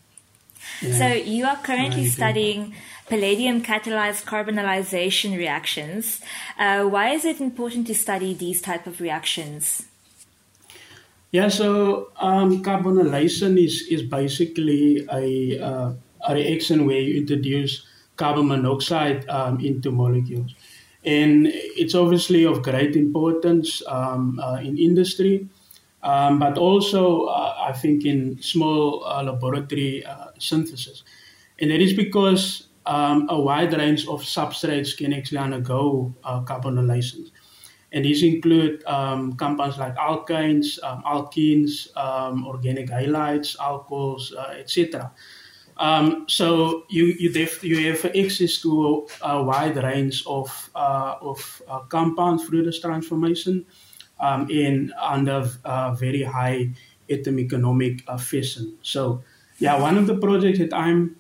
Yeah. 0.81 0.99
So 0.99 1.07
you 1.09 1.47
are 1.47 1.57
currently 1.57 2.05
do. 2.05 2.09
studying 2.11 2.75
palladium 3.07 3.63
catalyzed 3.63 4.25
carbonylation 4.25 5.37
reactions. 5.37 6.21
Uh, 6.59 6.85
why 6.85 7.11
is 7.11 7.25
it 7.25 7.41
important 7.41 7.87
to 7.89 7.95
study 7.95 8.35
these 8.35 8.61
type 8.61 8.87
of 8.87 9.01
reactions? 9.01 9.85
Yeah, 11.33 11.49
so 11.49 12.11
um, 12.21 12.63
carbonylation 12.63 13.63
is, 13.63 13.83
is 13.91 14.03
basically 14.03 15.05
a, 15.13 15.61
uh, 15.61 15.93
a 16.29 16.35
reaction 16.35 16.87
where 16.87 17.01
you 17.01 17.17
introduce 17.19 17.85
carbon 18.17 18.49
monoxide 18.49 19.29
um, 19.29 19.61
into 19.61 19.91
molecules. 19.91 20.55
And 21.05 21.49
it's 21.53 21.95
obviously 21.95 22.45
of 22.45 22.63
great 22.63 22.97
importance 22.97 23.83
um, 23.87 24.39
uh, 24.43 24.57
in 24.57 24.79
industry, 24.79 25.49
um, 26.03 26.39
but 26.39 26.57
also, 26.57 27.25
uh, 27.25 27.57
I 27.69 27.73
think, 27.73 28.05
in 28.05 28.41
small 28.41 29.05
uh, 29.05 29.23
laboratory 29.23 30.05
uh, 30.05 30.29
synthesis. 30.39 31.03
And 31.59 31.71
that 31.71 31.81
is 31.81 31.93
because 31.93 32.69
um, 32.87 33.27
a 33.29 33.39
wide 33.39 33.73
range 33.75 34.07
of 34.07 34.23
substrates 34.23 34.97
can 34.97 35.13
actually 35.13 35.39
undergo 35.39 36.15
uh, 36.25 36.41
carbonylations. 36.41 37.31
And 37.93 38.05
these 38.05 38.23
include 38.23 38.85
um, 38.87 39.35
compounds 39.35 39.79
like 39.79 39.95
alkynes, 39.97 40.83
um, 40.83 41.03
alkenes, 41.07 41.89
organic 41.97 42.89
halides, 42.89 43.57
alcohols, 43.61 44.33
uh, 44.33 44.55
etc. 44.59 45.13
Um, 45.77 46.25
so 46.29 46.85
you 46.89 47.07
you, 47.19 47.33
def- 47.33 47.65
you 47.65 47.93
have 47.93 48.05
access 48.17 48.61
to 48.63 49.07
a 49.23 49.43
wide 49.43 49.77
range 49.77 50.23
of 50.27 50.71
uh, 50.75 51.17
of 51.21 51.63
uh, 51.69 51.81
compounds 51.81 52.45
through 52.45 52.65
this 52.65 52.81
transformation 52.81 53.67
um, 54.21 54.49
in 54.51 54.93
under 55.01 55.51
uh, 55.65 55.95
very 55.95 56.23
high 56.23 56.71
atom 57.11 57.39
economic 57.41 58.05
uh, 58.07 58.17
fashion. 58.17 58.79
So 58.83 59.23
yeah, 59.59 59.81
one 59.81 59.99
of 59.99 60.07
the 60.07 60.17
projects 60.17 60.59
that 60.59 60.73
I'm 60.73 61.17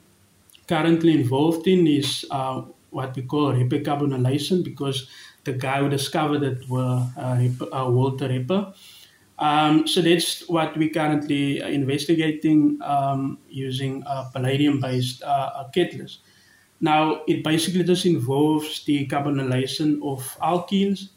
currently 0.69 1.13
involved 1.13 1.67
in 1.67 1.87
is 1.87 2.25
uh, 2.31 2.63
what 2.91 3.15
we 3.17 3.23
call 3.23 3.53
Reppe 3.53 3.85
carbonylation 3.85 4.65
because 4.65 5.09
the 5.45 5.53
guy 5.53 5.81
who 5.81 5.89
discovered 5.89 6.43
it 6.43 6.69
was 6.69 7.11
uh, 7.17 7.49
uh, 7.73 7.91
Walter 7.91 8.29
Reppe. 8.29 8.75
Um, 9.39 9.87
so 9.87 10.01
that's 10.01 10.49
what 10.49 10.77
we're 10.77 10.91
currently 10.91 11.61
investigating 11.61 12.79
um, 12.83 13.39
using 13.49 14.03
a 14.07 14.31
palladium-based 14.33 15.23
uh, 15.23 15.65
catalyst. 15.75 16.21
Now, 16.81 17.23
it 17.27 17.43
basically 17.43 17.85
just 17.85 18.07
involves 18.07 18.85
the 18.85 19.07
carbonylation 19.07 20.01
of 20.03 20.21
alkenes 20.41 21.09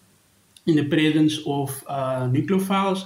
in 0.65 0.75
the 0.75 0.85
presence 0.85 1.39
of 1.45 1.83
uh, 1.87 2.27
nucleophiles, 2.27 3.05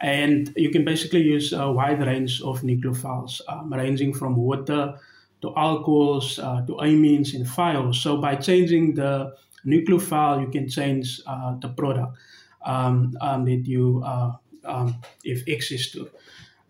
and 0.00 0.52
you 0.56 0.70
can 0.70 0.84
basically 0.84 1.22
use 1.22 1.52
a 1.52 1.70
wide 1.70 2.04
range 2.04 2.40
of 2.42 2.62
nucleophiles, 2.62 3.40
um, 3.48 3.72
ranging 3.72 4.14
from 4.14 4.36
water 4.36 4.98
to 5.42 5.54
alcohols 5.56 6.38
uh, 6.38 6.64
to 6.66 6.72
amines 6.74 7.34
and 7.34 7.46
thiols. 7.46 7.96
So 7.96 8.16
by 8.16 8.34
changing 8.36 8.94
the 8.94 9.34
nucleophile, 9.64 10.40
you 10.40 10.50
can 10.50 10.68
change 10.68 11.20
uh, 11.26 11.56
the 11.60 11.68
product 11.68 12.16
um, 12.64 13.16
um, 13.20 13.44
that 13.44 13.66
you 13.66 14.02
uh, 14.04 14.32
um, 14.68 15.00
have 15.26 15.42
access 15.52 15.90
to. 15.90 16.08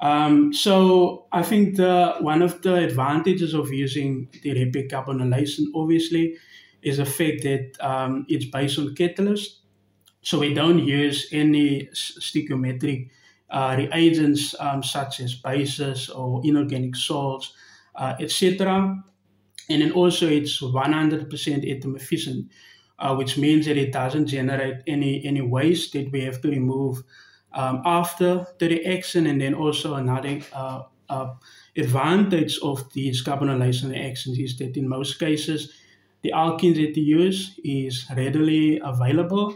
Um, 0.01 0.53
so 0.53 1.27
I 1.33 1.43
think 1.43 1.77
the 1.77 2.17
one 2.21 2.43
of 2.43 2.63
the 2.63 2.75
advantages 2.75 3.53
of 3.55 3.73
using 3.73 4.29
the 4.43 4.51
Reppe 4.51 4.91
carbonylation, 4.91 5.67
obviously, 5.75 6.37
is 6.83 6.99
the 6.99 7.05
fact 7.05 7.43
that 7.43 7.73
um, 7.81 8.25
it's 8.29 8.45
based 8.47 8.79
on 8.79 8.95
catalyst. 8.95 9.61
So 10.23 10.39
we 10.39 10.55
don't 10.55 10.79
use 10.79 11.29
any 11.33 11.89
stoichiometric 11.95 13.11
uh, 13.51 13.75
reagents 13.79 14.55
um, 14.61 14.83
such 14.83 15.21
as 15.21 15.35
bases 15.35 16.11
or 16.11 16.43
inorganic 16.45 16.97
salts, 16.97 17.55
uh, 17.95 18.15
etc. 18.21 19.03
And 19.71 19.83
then 19.83 19.93
also 19.93 20.29
it's 20.29 20.61
100% 20.61 21.77
atom 21.77 21.97
efficient, 21.97 22.51
uh, 22.99 23.15
which 23.15 23.37
means 23.37 23.67
that 23.67 23.77
it 23.77 23.93
doesn't 23.93 24.27
generate 24.27 24.83
any 24.87 25.25
any 25.25 25.41
waste 25.41 25.93
that 25.95 26.11
we 26.13 26.21
have 26.23 26.41
to 26.43 26.49
remove 26.49 27.03
um, 27.61 27.83
after 27.85 28.31
the 28.59 28.67
reaction. 28.69 29.27
And 29.27 29.39
then 29.41 29.55
also 29.55 29.95
another 29.95 30.41
uh, 30.53 30.83
uh, 31.17 31.29
advantage 31.77 32.55
of 32.63 32.77
these 32.93 33.25
carbonylation 33.25 33.91
reactions 33.91 34.39
is 34.39 34.57
that 34.59 34.77
in 34.77 34.89
most 34.89 35.19
cases, 35.19 35.61
the 36.23 36.33
alkenes 36.33 36.77
that 36.83 36.97
you 37.01 37.19
use 37.25 37.41
is 37.65 37.95
readily 38.17 38.81
available, 38.93 39.47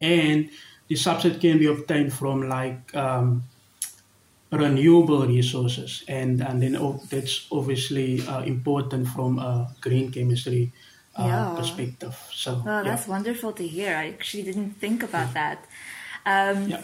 and 0.00 0.50
the 0.88 0.94
substrate 0.96 1.40
can 1.40 1.58
be 1.58 1.66
obtained 1.66 2.12
from 2.12 2.48
like 2.48 2.94
um, 2.94 3.42
renewable 4.50 5.26
resources, 5.26 6.04
and 6.08 6.40
and 6.42 6.62
then 6.62 6.76
o- 6.76 7.00
that's 7.10 7.46
obviously 7.50 8.20
uh, 8.26 8.42
important 8.44 9.08
from 9.08 9.38
a 9.38 9.52
green 9.80 10.10
chemistry 10.12 10.72
uh, 11.16 11.26
Yeah. 11.26 11.54
perspective. 11.56 12.14
So 12.32 12.50
Oh, 12.66 12.66
yeah. 12.66 12.82
that's 12.84 13.06
wonderful 13.08 13.52
to 13.52 13.66
hear. 13.66 13.96
I 13.96 14.08
actually 14.08 14.44
didn't 14.44 14.74
think 14.80 15.02
about 15.02 15.32
that. 15.34 15.58
Um, 16.26 16.68
Yeah. 16.68 16.82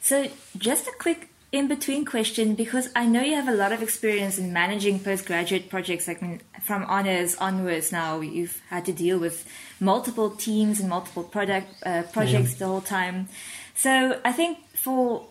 So, 0.00 0.28
just 0.56 0.86
a 0.86 0.92
quick 0.98 1.28
in 1.52 1.66
between 1.66 2.04
question 2.04 2.54
because 2.54 2.88
I 2.94 3.06
know 3.06 3.22
you 3.22 3.34
have 3.34 3.48
a 3.48 3.52
lot 3.52 3.72
of 3.72 3.82
experience 3.82 4.38
in 4.38 4.52
managing 4.52 5.00
postgraduate 5.00 5.68
projects. 5.68 6.06
Like 6.06 6.20
from 6.62 6.84
honors 6.84 7.36
onwards, 7.36 7.90
now 7.92 8.20
you've 8.20 8.60
had 8.68 8.84
to 8.86 8.92
deal 8.92 9.18
with 9.18 9.46
multiple 9.80 10.30
teams 10.30 10.80
and 10.80 10.88
multiple 10.88 11.24
product 11.24 11.68
uh, 11.84 12.02
projects 12.12 12.54
the 12.54 12.66
whole 12.66 12.80
time. 12.80 13.28
So, 13.74 14.20
I 14.24 14.32
think 14.32 14.58
for 14.76 15.26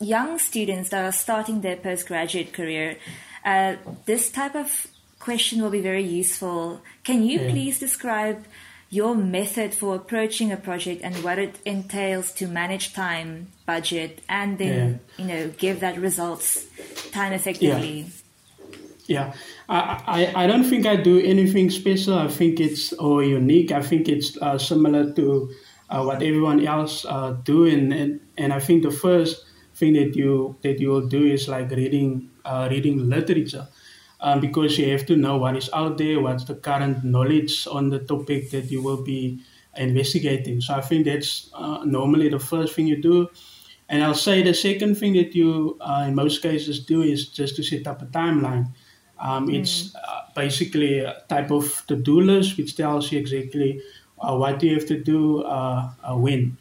young 0.00 0.38
students 0.38 0.90
that 0.90 1.04
are 1.04 1.12
starting 1.12 1.60
their 1.60 1.76
postgraduate 1.76 2.52
career, 2.52 2.96
uh, 3.44 3.76
this 4.06 4.30
type 4.30 4.54
of 4.54 4.86
question 5.18 5.62
will 5.62 5.70
be 5.70 5.80
very 5.80 6.02
useful. 6.04 6.80
Can 7.02 7.22
you 7.22 7.40
Yeah. 7.40 7.50
please 7.50 7.78
describe 7.78 8.44
your 8.94 9.14
method 9.16 9.74
for 9.74 9.96
approaching 9.96 10.52
a 10.52 10.56
project 10.56 11.02
and 11.02 11.14
what 11.24 11.36
it 11.38 11.58
entails 11.64 12.30
to 12.32 12.46
manage 12.46 12.94
time, 12.94 13.48
budget, 13.66 14.20
and 14.28 14.58
then 14.58 15.00
you 15.18 15.24
know 15.24 15.48
give 15.58 15.80
that 15.80 15.98
results 15.98 16.66
time 17.10 17.32
effectively? 17.32 18.06
Yeah, 19.06 19.34
I, 19.68 20.32
I, 20.34 20.44
I 20.44 20.46
don't 20.46 20.64
think 20.64 20.86
I 20.86 20.96
do 20.96 21.18
anything 21.20 21.70
special. 21.70 22.14
I 22.16 22.28
think 22.28 22.60
it's 22.60 22.92
or 22.94 23.22
unique. 23.22 23.72
I 23.72 23.82
think 23.82 24.08
it's 24.08 24.38
uh, 24.40 24.58
similar 24.58 25.12
to 25.12 25.50
uh, 25.90 26.02
what 26.04 26.22
everyone 26.22 26.64
else 26.64 27.04
uh, 27.04 27.36
do, 27.44 27.66
and, 27.66 27.92
and 27.92 28.20
and 28.38 28.52
I 28.52 28.60
think 28.60 28.84
the 28.84 28.92
first 28.92 29.44
thing 29.74 29.94
that 29.94 30.14
you 30.14 30.56
that 30.62 30.78
you 30.78 30.88
will 30.90 31.08
do 31.08 31.26
is 31.26 31.48
like 31.48 31.70
reading 31.70 32.30
uh, 32.44 32.68
reading 32.70 33.10
literature. 33.10 33.66
Um, 34.20 34.40
because 34.40 34.78
you 34.78 34.90
have 34.90 35.06
to 35.06 35.16
know 35.16 35.36
what 35.36 35.56
is 35.56 35.70
out 35.72 35.98
there, 35.98 36.20
what's 36.20 36.44
the 36.44 36.54
current 36.54 37.04
knowledge 37.04 37.66
on 37.66 37.90
the 37.90 37.98
topic 37.98 38.50
that 38.50 38.70
you 38.70 38.82
will 38.82 39.02
be 39.02 39.40
investigating. 39.76 40.60
So 40.60 40.74
I 40.74 40.80
think 40.80 41.06
that's 41.06 41.50
uh, 41.54 41.84
normally 41.84 42.28
the 42.28 42.38
first 42.38 42.74
thing 42.74 42.86
you 42.86 43.00
do. 43.00 43.28
And 43.88 44.02
I'll 44.02 44.14
say 44.14 44.42
the 44.42 44.54
second 44.54 44.96
thing 44.96 45.12
that 45.14 45.34
you, 45.34 45.76
uh, 45.80 46.06
in 46.08 46.14
most 46.14 46.42
cases, 46.42 46.80
do 46.80 47.02
is 47.02 47.28
just 47.28 47.56
to 47.56 47.62
set 47.62 47.86
up 47.86 48.00
a 48.02 48.06
timeline. 48.06 48.68
Um, 49.20 49.48
mm. 49.48 49.60
It's 49.60 49.94
uh, 49.94 50.22
basically 50.34 51.00
a 51.00 51.22
type 51.28 51.50
of 51.50 51.82
to-do 51.86 52.20
list 52.20 52.56
which 52.56 52.76
tells 52.76 53.12
you 53.12 53.18
exactly 53.18 53.82
uh, 54.18 54.36
what 54.36 54.62
you 54.62 54.74
have 54.74 54.86
to 54.86 54.98
do 55.02 55.42
uh, 55.42 55.90
uh, 56.02 56.16
when. 56.16 56.56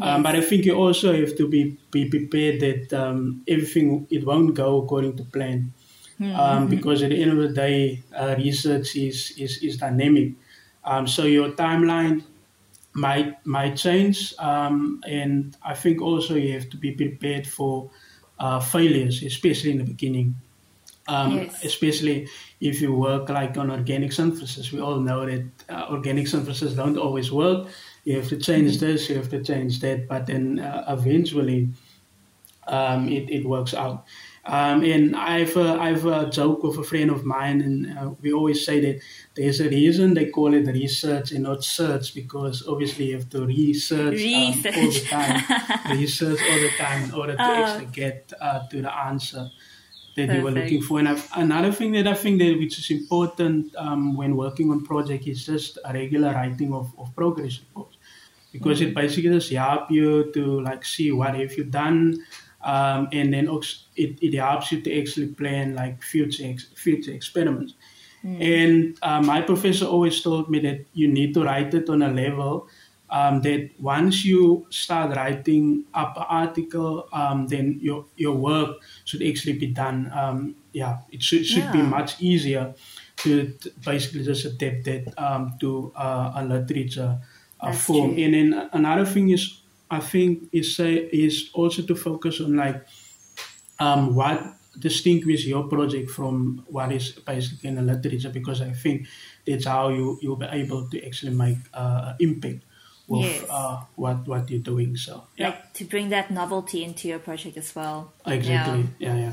Um. 0.00 0.08
Um, 0.08 0.22
but 0.22 0.34
I 0.34 0.40
think 0.40 0.64
you 0.64 0.74
also 0.74 1.12
have 1.12 1.36
to 1.36 1.48
be, 1.48 1.76
be 1.90 2.08
prepared 2.08 2.60
that 2.60 2.92
um, 2.92 3.42
everything 3.48 4.06
it 4.10 4.24
won't 4.24 4.54
go 4.54 4.82
according 4.82 5.16
to 5.16 5.24
plan. 5.24 5.72
Mm-hmm. 6.20 6.38
Um, 6.38 6.68
because 6.68 7.02
at 7.02 7.10
the 7.10 7.22
end 7.22 7.32
of 7.32 7.38
the 7.38 7.48
day, 7.48 8.02
uh, 8.14 8.34
research 8.36 8.94
is, 8.94 9.32
is, 9.38 9.56
is 9.62 9.78
dynamic. 9.78 10.34
Um, 10.84 11.06
so 11.06 11.24
your 11.24 11.50
timeline 11.52 12.22
might 12.92 13.44
might 13.46 13.76
change, 13.76 14.34
um, 14.38 15.00
and 15.06 15.56
I 15.64 15.74
think 15.74 16.02
also 16.02 16.34
you 16.34 16.52
have 16.54 16.68
to 16.70 16.76
be 16.76 16.92
prepared 16.92 17.46
for 17.46 17.90
uh, 18.38 18.60
failures, 18.60 19.22
especially 19.22 19.70
in 19.70 19.78
the 19.78 19.84
beginning. 19.84 20.34
Um, 21.08 21.38
yes. 21.38 21.64
Especially 21.64 22.28
if 22.60 22.80
you 22.80 22.94
work 22.94 23.28
like 23.28 23.56
on 23.56 23.70
organic 23.70 24.12
synthesis, 24.12 24.70
we 24.70 24.80
all 24.80 25.00
know 25.00 25.26
that 25.26 25.44
uh, 25.68 25.86
organic 25.90 26.28
synthesis 26.28 26.74
don't 26.74 26.98
always 26.98 27.32
work. 27.32 27.68
You 28.04 28.16
have 28.16 28.28
to 28.28 28.36
change 28.36 28.76
mm-hmm. 28.76 28.86
this, 28.86 29.08
you 29.08 29.16
have 29.16 29.28
to 29.30 29.42
change 29.42 29.80
that, 29.80 30.06
but 30.06 30.26
then 30.26 30.60
uh, 30.60 30.84
eventually 30.88 31.68
um, 32.68 33.08
it, 33.08 33.28
it 33.30 33.44
works 33.44 33.74
out. 33.74 34.04
Um, 34.50 34.82
and 34.82 35.14
I've 35.14 35.56
uh, 35.56 35.78
I've 35.78 36.04
a 36.06 36.28
joke 36.28 36.64
with 36.64 36.76
a 36.76 36.82
friend 36.82 37.08
of 37.12 37.24
mine, 37.24 37.60
and 37.60 37.96
uh, 37.96 38.10
we 38.20 38.32
always 38.32 38.66
say 38.66 38.80
that 38.80 39.00
there's 39.36 39.60
a 39.60 39.68
reason 39.68 40.14
they 40.14 40.26
call 40.26 40.52
it 40.54 40.66
research 40.66 41.30
and 41.30 41.44
not 41.44 41.62
search 41.62 42.16
because 42.16 42.66
obviously 42.66 43.10
you 43.10 43.14
have 43.14 43.30
to 43.30 43.46
research, 43.46 44.14
research. 44.14 44.74
Um, 44.74 44.82
all 44.82 44.90
the 44.90 45.00
time, 45.06 45.44
research 45.98 46.40
all 46.50 46.60
the 46.60 46.70
time 46.76 47.04
in 47.04 47.14
order 47.14 47.36
to 47.36 47.42
uh, 47.42 47.64
actually 47.64 47.92
get 47.92 48.32
uh, 48.40 48.66
to 48.66 48.82
the 48.82 48.92
answer 48.92 49.48
that 50.16 50.26
perfect. 50.26 50.36
you 50.36 50.42
were 50.42 50.50
looking 50.50 50.82
for. 50.82 50.98
And 50.98 51.08
I've, 51.08 51.30
another 51.36 51.70
thing 51.70 51.92
that 51.92 52.08
I 52.08 52.14
think 52.14 52.40
that 52.40 52.58
which 52.58 52.76
is 52.76 52.90
important 52.90 53.72
um, 53.76 54.16
when 54.16 54.36
working 54.36 54.72
on 54.72 54.84
project 54.84 55.28
is 55.28 55.46
just 55.46 55.78
a 55.84 55.92
regular 55.92 56.32
writing 56.32 56.74
of, 56.74 56.92
of 56.98 57.14
progress 57.14 57.60
reports 57.60 57.98
because 58.50 58.80
mm-hmm. 58.80 58.88
it 58.88 58.94
basically 58.96 59.30
just 59.30 59.52
help 59.52 59.92
you 59.92 60.32
to 60.32 60.60
like 60.62 60.84
see 60.84 61.12
what 61.12 61.36
have 61.36 61.52
you 61.52 61.62
done 61.62 62.24
um, 62.62 63.08
and 63.12 63.32
then 63.32 63.48
it, 63.96 64.18
it 64.22 64.34
helps 64.34 64.72
you 64.72 64.80
to 64.82 65.00
actually 65.00 65.28
plan 65.28 65.74
like 65.74 66.02
future 66.02 66.44
ex- 66.46 66.72
future 66.76 67.12
experiments. 67.12 67.74
Mm. 68.24 68.42
And 68.42 68.98
uh, 69.02 69.22
my 69.22 69.40
professor 69.40 69.86
always 69.86 70.20
told 70.20 70.50
me 70.50 70.60
that 70.60 70.84
you 70.92 71.08
need 71.08 71.32
to 71.34 71.44
write 71.44 71.72
it 71.72 71.88
on 71.88 72.02
a 72.02 72.10
level 72.10 72.68
um, 73.10 73.42
that 73.42 73.70
once 73.80 74.24
you 74.24 74.66
start 74.70 75.16
writing 75.16 75.84
up 75.94 76.16
an 76.16 76.26
article, 76.28 77.08
um, 77.12 77.46
then 77.48 77.78
your 77.80 78.04
your 78.16 78.34
work 78.34 78.76
should 79.04 79.22
actually 79.22 79.54
be 79.54 79.66
done. 79.66 80.10
Um, 80.14 80.54
yeah, 80.72 80.98
it 81.10 81.22
should 81.22 81.44
should 81.44 81.64
yeah. 81.64 81.72
be 81.72 81.82
much 81.82 82.20
easier 82.20 82.74
to, 83.16 83.48
to, 83.48 83.70
basically 83.84 84.24
just 84.24 84.44
adapt 84.44 84.84
that 84.84 85.14
um, 85.18 85.54
to 85.60 85.92
uh, 85.96 86.32
a 86.36 86.44
literature 86.44 87.18
uh, 87.60 87.72
form. 87.72 88.14
True. 88.14 88.24
And 88.24 88.34
then 88.34 88.70
another 88.72 89.04
thing 89.04 89.30
is 89.30 89.59
I 89.90 90.00
think 90.00 90.48
is 90.52 90.76
say 90.76 90.94
is 90.94 91.50
also 91.52 91.82
to 91.82 91.94
focus 91.94 92.40
on 92.40 92.56
like 92.56 92.86
um, 93.78 94.14
what 94.14 94.54
distinguishes 94.78 95.46
your 95.46 95.64
project 95.64 96.10
from 96.10 96.64
what 96.68 96.92
is 96.92 97.10
basically 97.12 97.68
in 97.68 97.74
the 97.74 97.82
literature 97.82 98.30
because 98.30 98.60
I 98.60 98.72
think 98.72 99.06
that's 99.46 99.66
how 99.66 99.88
you 99.88 100.18
you'll 100.22 100.36
be 100.36 100.46
able 100.46 100.88
to 100.88 101.06
actually 101.06 101.34
make 101.34 101.58
uh, 101.74 102.14
impact 102.20 102.62
with 103.08 103.24
yes. 103.24 103.50
uh, 103.50 103.82
what 103.96 104.26
what 104.28 104.48
you're 104.48 104.60
doing. 104.60 104.96
So 104.96 105.24
yeah. 105.36 105.48
like 105.48 105.72
to 105.74 105.84
bring 105.84 106.10
that 106.10 106.30
novelty 106.30 106.84
into 106.84 107.08
your 107.08 107.18
project 107.18 107.56
as 107.56 107.74
well. 107.74 108.12
Exactly. 108.26 108.86
Yeah. 108.98 109.14
yeah. 109.14 109.20
yeah. 109.20 109.32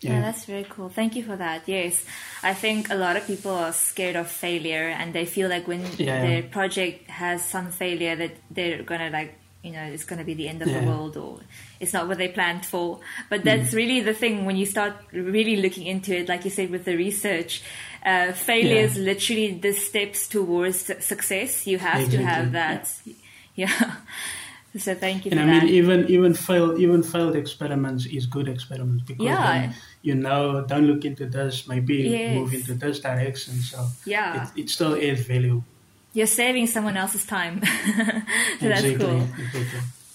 Yeah. 0.00 0.12
yeah. 0.12 0.20
that's 0.20 0.44
very 0.44 0.64
cool. 0.68 0.90
Thank 0.90 1.16
you 1.16 1.24
for 1.24 1.36
that. 1.36 1.62
Yes, 1.66 2.04
I 2.42 2.52
think 2.52 2.90
a 2.90 2.94
lot 2.94 3.16
of 3.16 3.26
people 3.26 3.52
are 3.52 3.72
scared 3.72 4.14
of 4.14 4.28
failure, 4.28 4.88
and 4.88 5.12
they 5.14 5.24
feel 5.24 5.48
like 5.48 5.66
when 5.66 5.80
yeah, 5.96 6.20
their 6.20 6.42
project 6.42 7.08
has 7.10 7.42
some 7.42 7.70
failure, 7.72 8.14
that 8.14 8.32
they're 8.50 8.82
gonna 8.82 9.10
like 9.10 9.34
you 9.62 9.72
know 9.72 9.82
it's 9.82 10.04
going 10.04 10.18
to 10.18 10.24
be 10.24 10.34
the 10.34 10.48
end 10.48 10.62
of 10.62 10.68
yeah. 10.68 10.80
the 10.80 10.86
world 10.86 11.16
or 11.16 11.40
it's 11.80 11.92
not 11.92 12.06
what 12.06 12.18
they 12.18 12.28
planned 12.28 12.64
for 12.64 13.00
but 13.28 13.42
that's 13.42 13.70
mm. 13.70 13.76
really 13.76 14.00
the 14.00 14.14
thing 14.14 14.44
when 14.44 14.56
you 14.56 14.64
start 14.64 14.94
really 15.12 15.56
looking 15.56 15.86
into 15.86 16.16
it 16.16 16.28
like 16.28 16.44
you 16.44 16.50
said 16.50 16.70
with 16.70 16.84
the 16.84 16.96
research 16.96 17.62
uh, 18.04 18.32
failure 18.32 18.76
is 18.76 18.96
literally 18.96 19.52
the 19.54 19.72
steps 19.72 20.28
towards 20.28 20.78
success 21.04 21.66
you 21.66 21.78
have 21.78 22.02
exactly. 22.02 22.18
to 22.18 22.24
have 22.24 22.52
that 22.52 22.92
yeah, 23.04 23.14
yeah. 23.54 23.96
so 24.78 24.94
thank 24.94 25.24
you 25.24 25.30
for 25.30 25.34
that. 25.34 25.42
and 25.42 25.50
I 25.50 25.54
that. 25.54 25.64
mean 25.64 25.74
even 25.74 26.06
even 26.08 26.34
failed 26.34 26.78
even 26.78 27.02
failed 27.02 27.34
experiments 27.34 28.06
is 28.06 28.26
good 28.26 28.48
experiments 28.48 29.02
because 29.04 29.24
yeah. 29.24 29.72
you 30.02 30.14
know 30.14 30.64
don't 30.64 30.86
look 30.86 31.04
into 31.04 31.26
this 31.26 31.66
maybe 31.66 31.96
yes. 31.96 32.34
move 32.34 32.54
into 32.54 32.74
this 32.74 33.00
direction 33.00 33.54
so 33.54 33.88
yeah 34.04 34.48
it, 34.54 34.62
it 34.62 34.70
still 34.70 34.94
is 34.94 35.26
value 35.26 35.62
you're 36.16 36.26
saving 36.26 36.66
someone 36.66 36.96
else's 36.96 37.26
time. 37.26 37.62
so 38.60 38.68
that's 38.68 38.96
cool. 38.96 39.28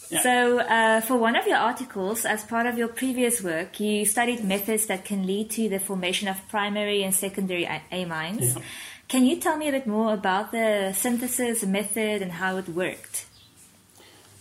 Yeah. 0.09 0.21
So, 0.23 0.59
uh, 0.59 0.99
for 1.01 1.15
one 1.15 1.35
of 1.35 1.45
your 1.45 1.57
articles, 1.57 2.25
as 2.25 2.43
part 2.43 2.65
of 2.65 2.75
your 2.75 2.87
previous 2.87 3.43
work, 3.43 3.79
you 3.79 4.03
studied 4.05 4.43
methods 4.43 4.87
that 4.87 5.05
can 5.05 5.27
lead 5.27 5.51
to 5.51 5.69
the 5.69 5.79
formation 5.79 6.27
of 6.27 6.37
primary 6.49 7.03
and 7.03 7.13
secondary 7.13 7.65
amines. 7.91 8.55
Yeah. 8.55 8.63
Can 9.07 9.25
you 9.25 9.35
tell 9.37 9.57
me 9.57 9.69
a 9.69 9.71
bit 9.71 9.85
more 9.85 10.11
about 10.13 10.51
the 10.51 10.91
synthesis 10.93 11.63
method 11.63 12.23
and 12.23 12.31
how 12.31 12.57
it 12.57 12.67
worked? 12.67 13.27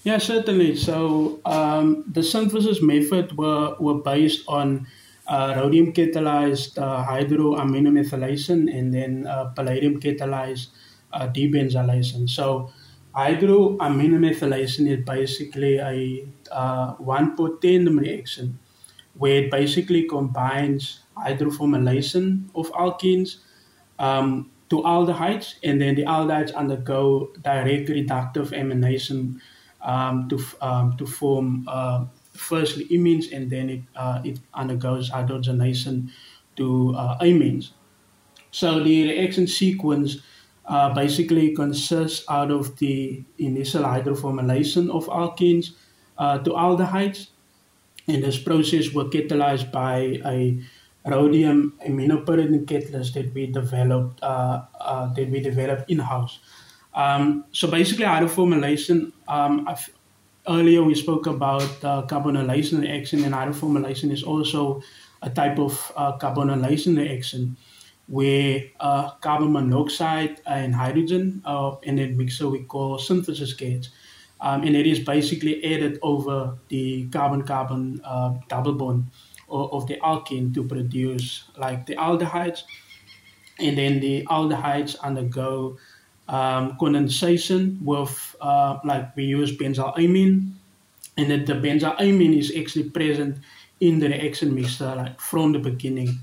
Yeah, 0.03 0.17
certainly. 0.17 0.77
So, 0.77 1.41
um, 1.45 2.05
the 2.11 2.23
synthesis 2.23 2.81
method 2.81 3.37
were, 3.37 3.77
were 3.79 4.01
based 4.01 4.45
on 4.49 4.87
uh, 5.29 5.53
rhodium 5.57 5.93
catalyzed 5.93 6.79
uh, 6.79 7.05
hydroaminomethylation 7.05 8.75
and 8.75 8.95
then 8.95 9.27
uh, 9.27 9.45
palladium 9.55 10.01
catalyzed 10.01 10.69
uh, 11.13 11.29
debenzylation. 11.29 12.29
So 12.29 12.71
hydroaminomethylation 13.15 14.89
is 14.89 15.05
basically 15.05 15.79
a 15.79 16.27
uh, 16.51 16.95
one 16.95 17.37
tandem 17.61 17.99
reaction 17.99 18.59
where 19.15 19.43
it 19.45 19.51
basically 19.51 20.07
combines 20.09 21.01
hydroformylation 21.17 22.49
of 22.55 22.71
alkenes 22.73 23.39
um, 23.99 24.51
to 24.71 24.77
aldehydes, 24.83 25.57
and 25.65 25.81
then 25.81 25.95
the 25.97 26.05
aldehydes 26.05 26.55
undergo 26.55 27.33
direct 27.43 27.89
reductive 27.89 28.51
amination 28.53 29.41
um, 29.83 30.29
to 30.29 30.39
um, 30.61 30.97
to 30.97 31.07
form 31.07 31.65
uh, 31.69 32.07
firstly 32.33 32.87
imines, 32.89 33.33
and 33.33 33.51
then 33.51 33.69
it 33.69 33.83
uh, 33.97 34.21
it 34.25 34.39
undergoes 34.55 35.11
hydrogenation 35.11 36.11
to 36.57 36.95
uh, 36.97 37.19
amines. 37.19 37.73
So 38.53 38.83
the 38.83 39.05
reaction 39.05 39.47
sequence 39.47 40.19
uh, 40.67 40.95
basically 40.95 41.55
consists 41.55 42.25
out 42.29 42.51
of 42.51 42.77
the 42.79 43.23
initial 43.39 43.83
hydroformylation 43.83 44.91
of 44.91 45.07
alkenes 45.07 45.73
uh, 46.19 46.39
to 46.39 46.51
aldehydes. 46.51 47.29
And 48.07 48.23
this 48.23 48.39
process 48.39 48.93
was 48.93 49.09
catalyzed 49.09 49.73
by 49.73 50.21
a 50.25 50.61
rhodium 51.07 51.75
iminopyridine 51.87 52.67
catalyst 52.67 53.15
that 53.15 53.33
we 53.35 53.47
developed 53.47 54.23
uh, 54.23 54.63
uh 54.81 55.13
that 55.15 55.31
we 55.31 55.41
developed 55.41 55.91
in 55.91 55.99
house. 55.99 56.39
Um, 56.95 57.45
so 57.53 57.71
basically, 57.71 58.05
hydroformylation. 58.05 59.13
Um, 59.29 59.69
earlier 60.49 60.83
we 60.83 60.95
spoke 60.95 61.27
about 61.27 61.85
uh, 61.85 62.03
carbonylation 62.07 62.81
reaction, 62.81 63.25
and 63.25 63.35
hydroformylation 63.35 64.11
is 64.11 64.23
also 64.23 64.83
a 65.23 65.31
type 65.31 65.59
of 65.59 65.93
uh, 65.97 66.19
carbonylation 66.19 66.97
reaction 66.97 67.57
where 68.11 68.65
uh, 68.81 69.11
carbon 69.21 69.53
monoxide 69.53 70.41
and 70.45 70.75
hydrogen 70.75 71.41
in 71.85 71.99
a 72.01 72.09
mixer 72.09 72.49
we 72.49 72.65
call 72.65 72.99
synthesis 72.99 73.55
gas. 73.55 73.89
Um, 74.41 74.65
and 74.65 74.75
it 74.75 74.87
is 74.87 74.99
basically 74.99 75.63
added 75.63 76.01
over 76.03 76.57
the 76.69 77.07
carbon-carbon 77.11 78.01
uh, 78.03 78.35
double 78.49 78.73
bond 78.73 79.07
of, 79.49 79.73
of 79.73 79.87
the 79.87 79.97
alkene 80.03 80.53
to 80.55 80.65
produce 80.65 81.45
like 81.57 81.87
the 81.87 81.95
aldehydes. 81.95 82.63
And 83.61 83.79
then 83.79 84.01
the 84.01 84.25
aldehydes 84.27 84.99
undergo 85.01 85.79
um, 86.27 86.77
condensation 86.81 87.79
with 87.85 88.35
uh, 88.41 88.79
like 88.83 89.15
we 89.15 89.25
use 89.25 89.57
benzylamine. 89.57 90.53
And 91.17 91.31
that 91.31 91.47
the 91.47 91.53
benzylamine 91.53 92.39
is 92.39 92.53
actually 92.59 92.89
present 92.91 93.39
in 93.79 94.01
the 94.01 94.09
reaction 94.09 94.55
mixture 94.55 94.95
like 94.97 95.21
from 95.21 95.53
the 95.53 95.59
beginning. 95.59 96.19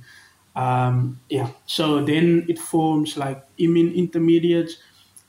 Um, 0.57 1.19
yeah, 1.29 1.49
so 1.67 2.03
then 2.03 2.45
it 2.49 2.57
forms 2.57 3.15
like 3.15 3.45
imine 3.59 3.93
intermediates, 3.93 4.77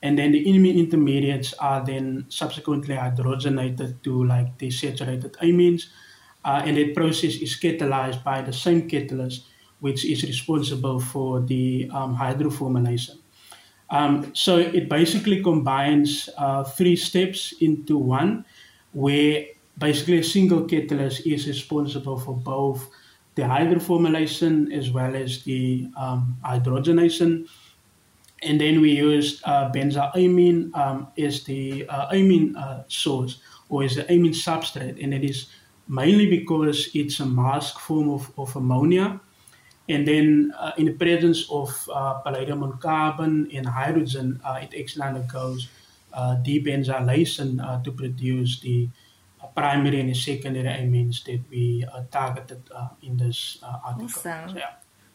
and 0.01 0.17
then 0.17 0.31
the 0.31 0.41
imine 0.49 0.75
intermediates 0.75 1.53
are 1.59 1.85
then 1.85 2.25
subsequently 2.29 2.95
hydrogenated 2.95 4.01
to 4.01 4.25
like 4.25 4.57
the 4.57 4.71
saturated 4.71 5.33
amines, 5.33 5.83
uh, 6.45 6.63
and 6.65 6.77
that 6.77 6.95
process 6.95 7.35
is 7.35 7.59
catalyzed 7.61 8.23
by 8.23 8.41
the 8.41 8.53
same 8.53 8.89
catalyst 8.89 9.45
which 9.81 10.03
is 10.03 10.23
responsible 10.23 10.99
for 10.99 11.39
the 11.41 11.89
um, 11.93 12.17
hydroformylation. 12.17 13.17
Um, 13.91 14.31
so 14.33 14.57
it 14.57 14.89
basically 14.89 15.43
combines 15.43 16.27
uh, 16.37 16.63
three 16.63 16.95
steps 16.95 17.53
into 17.61 17.97
one, 17.97 18.45
where 18.93 19.45
basically 19.77 20.19
a 20.19 20.23
single 20.23 20.65
catalyst 20.65 21.25
is 21.25 21.47
responsible 21.47 22.19
for 22.19 22.35
both 22.35 22.89
the 23.39 23.45
hydroformylation 23.45 24.71
as 24.73 24.91
well 24.91 25.15
as 25.15 25.43
the 25.43 25.87
um, 25.95 26.37
hydrogenation. 26.43 27.47
And 28.41 28.59
then 28.59 28.81
we 28.81 28.91
used 28.91 29.41
uh, 29.45 29.71
benzylamine 29.71 30.75
um, 30.75 31.07
as 31.17 31.43
the 31.43 31.87
uh, 31.87 32.07
amine 32.11 32.55
uh, 32.55 32.83
source 32.87 33.39
or 33.69 33.83
as 33.83 33.95
the 33.95 34.05
amine 34.11 34.33
substrate, 34.33 35.01
and 35.03 35.13
it 35.13 35.23
is 35.23 35.47
mainly 35.87 36.27
because 36.29 36.89
it's 36.93 37.19
a 37.19 37.25
mask 37.25 37.79
form 37.79 38.09
of, 38.09 38.31
of 38.37 38.55
ammonia. 38.55 39.19
And 39.87 40.07
then 40.07 40.53
uh, 40.57 40.71
in 40.77 40.85
the 40.85 40.93
presence 40.93 41.49
of 41.49 41.69
uh, 41.91 42.15
palladium 42.19 42.63
on 42.63 42.77
carbon 42.77 43.49
and 43.53 43.65
hydrogen, 43.65 44.39
uh, 44.45 44.59
it 44.61 44.71
actually 44.79 45.03
undergoes 45.03 45.67
uh, 46.13 46.35
debenzylation 46.43 47.59
uh, 47.59 47.81
to 47.83 47.91
produce 47.91 48.59
the 48.59 48.89
primary 49.55 49.99
and 49.99 50.15
secondary 50.15 50.67
amines 50.67 51.23
that 51.25 51.41
we 51.49 51.85
uh, 51.91 52.03
targeted 52.11 52.61
uh, 52.73 52.89
in 53.01 53.17
this 53.17 53.57
uh, 53.63 53.79
article. 53.85 54.05
Awesome. 54.05 54.49
So, 54.49 54.57
yeah. 54.57 54.71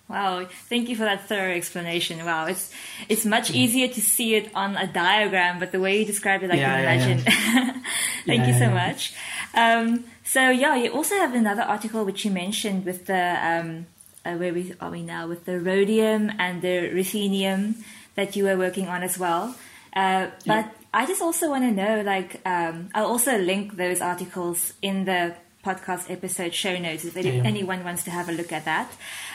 Wow, 0.06 0.46
thank 0.68 0.90
you 0.90 0.96
for 0.96 1.04
that 1.04 1.26
thorough 1.28 1.52
explanation. 1.54 2.22
Wow, 2.26 2.44
it's 2.46 2.70
it's 3.08 3.24
much 3.24 3.50
easier 3.50 3.88
to 3.88 4.00
see 4.02 4.34
it 4.34 4.50
on 4.54 4.76
a 4.76 4.86
diagram, 4.86 5.58
but 5.58 5.72
the 5.72 5.80
way 5.80 5.98
you 6.00 6.04
described 6.04 6.44
it, 6.44 6.50
I 6.50 6.56
Yeah, 6.56 6.74
can 6.76 6.84
yeah, 6.84 6.92
imagine. 6.92 7.82
thank 8.26 8.40
Yeah, 8.40 8.46
you 8.48 8.52
so 8.52 8.68
yeah. 8.68 8.74
much. 8.74 9.14
Um, 9.54 10.04
so 10.22 10.50
yeah, 10.50 10.76
you 10.76 10.90
also 10.92 11.14
have 11.16 11.34
another 11.34 11.62
article 11.62 12.04
which 12.04 12.22
you 12.24 12.30
mentioned 12.30 12.84
with 12.84 13.06
the 13.06 13.16
um, 13.40 13.86
uh, 14.26 14.36
where 14.36 14.52
we 14.52 14.74
are 14.78 14.90
we 14.90 15.02
now 15.02 15.26
with 15.26 15.46
the 15.46 15.58
rhodium 15.58 16.30
and 16.38 16.60
the 16.60 16.90
ruthenium 16.92 17.76
that 18.14 18.36
you 18.36 18.44
were 18.44 18.58
working 18.58 18.88
on 18.88 19.02
as 19.02 19.18
well. 19.18 19.54
Uh, 19.96 20.28
but 20.46 20.66
I 20.94 21.06
just 21.06 21.20
also 21.20 21.50
want 21.50 21.64
to 21.64 21.72
know, 21.72 22.02
like, 22.02 22.40
um, 22.46 22.88
I'll 22.94 23.06
also 23.06 23.36
link 23.36 23.76
those 23.76 24.00
articles 24.00 24.74
in 24.80 25.04
the 25.06 25.34
podcast 25.64 26.08
episode 26.08 26.54
show 26.54 26.78
notes 26.78 27.04
if 27.04 27.16
Yeah. 27.16 27.42
anyone 27.44 27.82
wants 27.82 28.04
to 28.04 28.10
have 28.12 28.28
a 28.28 28.32
look 28.32 28.52
at 28.52 28.64
that. 28.66 28.92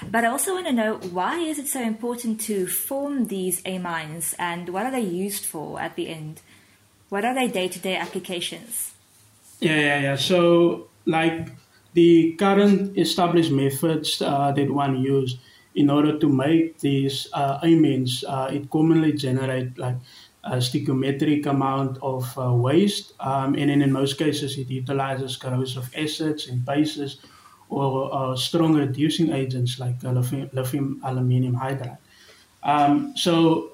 But 0.09 0.23
I 0.23 0.27
also 0.27 0.53
want 0.53 0.67
to 0.67 0.71
know 0.73 0.91
why 1.11 1.39
is 1.39 1.59
it 1.59 1.67
so 1.67 1.81
important 1.81 2.39
to 2.41 2.65
form 2.65 3.25
these 3.27 3.61
amines 3.63 4.35
and 4.39 4.69
what 4.69 4.85
are 4.85 4.91
they 4.91 5.01
used 5.25 5.43
for 5.43 5.81
at 5.81 5.97
the 5.97 6.07
end? 6.07 6.39
What 7.09 7.25
are 7.25 7.33
their 7.33 7.49
day-to-day 7.49 7.97
applications? 7.97 8.93
Yeah, 9.59 9.79
yeah, 9.79 9.99
yeah. 9.99 10.15
So, 10.15 10.87
like 11.05 11.49
the 11.93 12.35
current 12.39 12.97
established 12.97 13.51
methods 13.51 14.21
uh, 14.21 14.53
that 14.53 14.71
one 14.71 15.01
use 15.01 15.37
in 15.75 15.89
order 15.89 16.17
to 16.19 16.27
make 16.29 16.79
these 16.79 17.27
uh, 17.33 17.59
amines, 17.61 18.23
uh, 18.27 18.47
it 18.55 18.69
commonly 18.69 19.11
generate 19.13 19.77
like 19.77 19.97
a 20.43 20.57
stoichiometric 20.57 21.45
amount 21.45 21.97
of 22.01 22.37
uh, 22.37 22.53
waste, 22.53 23.13
um, 23.19 23.55
and 23.55 23.69
then 23.69 23.81
in 23.81 23.91
most 23.91 24.17
cases 24.17 24.57
it 24.57 24.69
utilizes 24.69 25.35
corrosive 25.35 25.89
acids 25.95 26.47
and 26.47 26.63
bases 26.65 27.17
or 27.69 28.09
uh, 28.13 28.35
strong 28.35 28.73
reducing 28.73 29.31
agents 29.31 29.79
like 29.79 29.95
uh, 30.03 30.11
lithium, 30.11 30.49
lithium 30.53 31.01
aluminium 31.03 31.55
hydride. 31.55 31.97
Um, 32.63 33.13
so, 33.15 33.71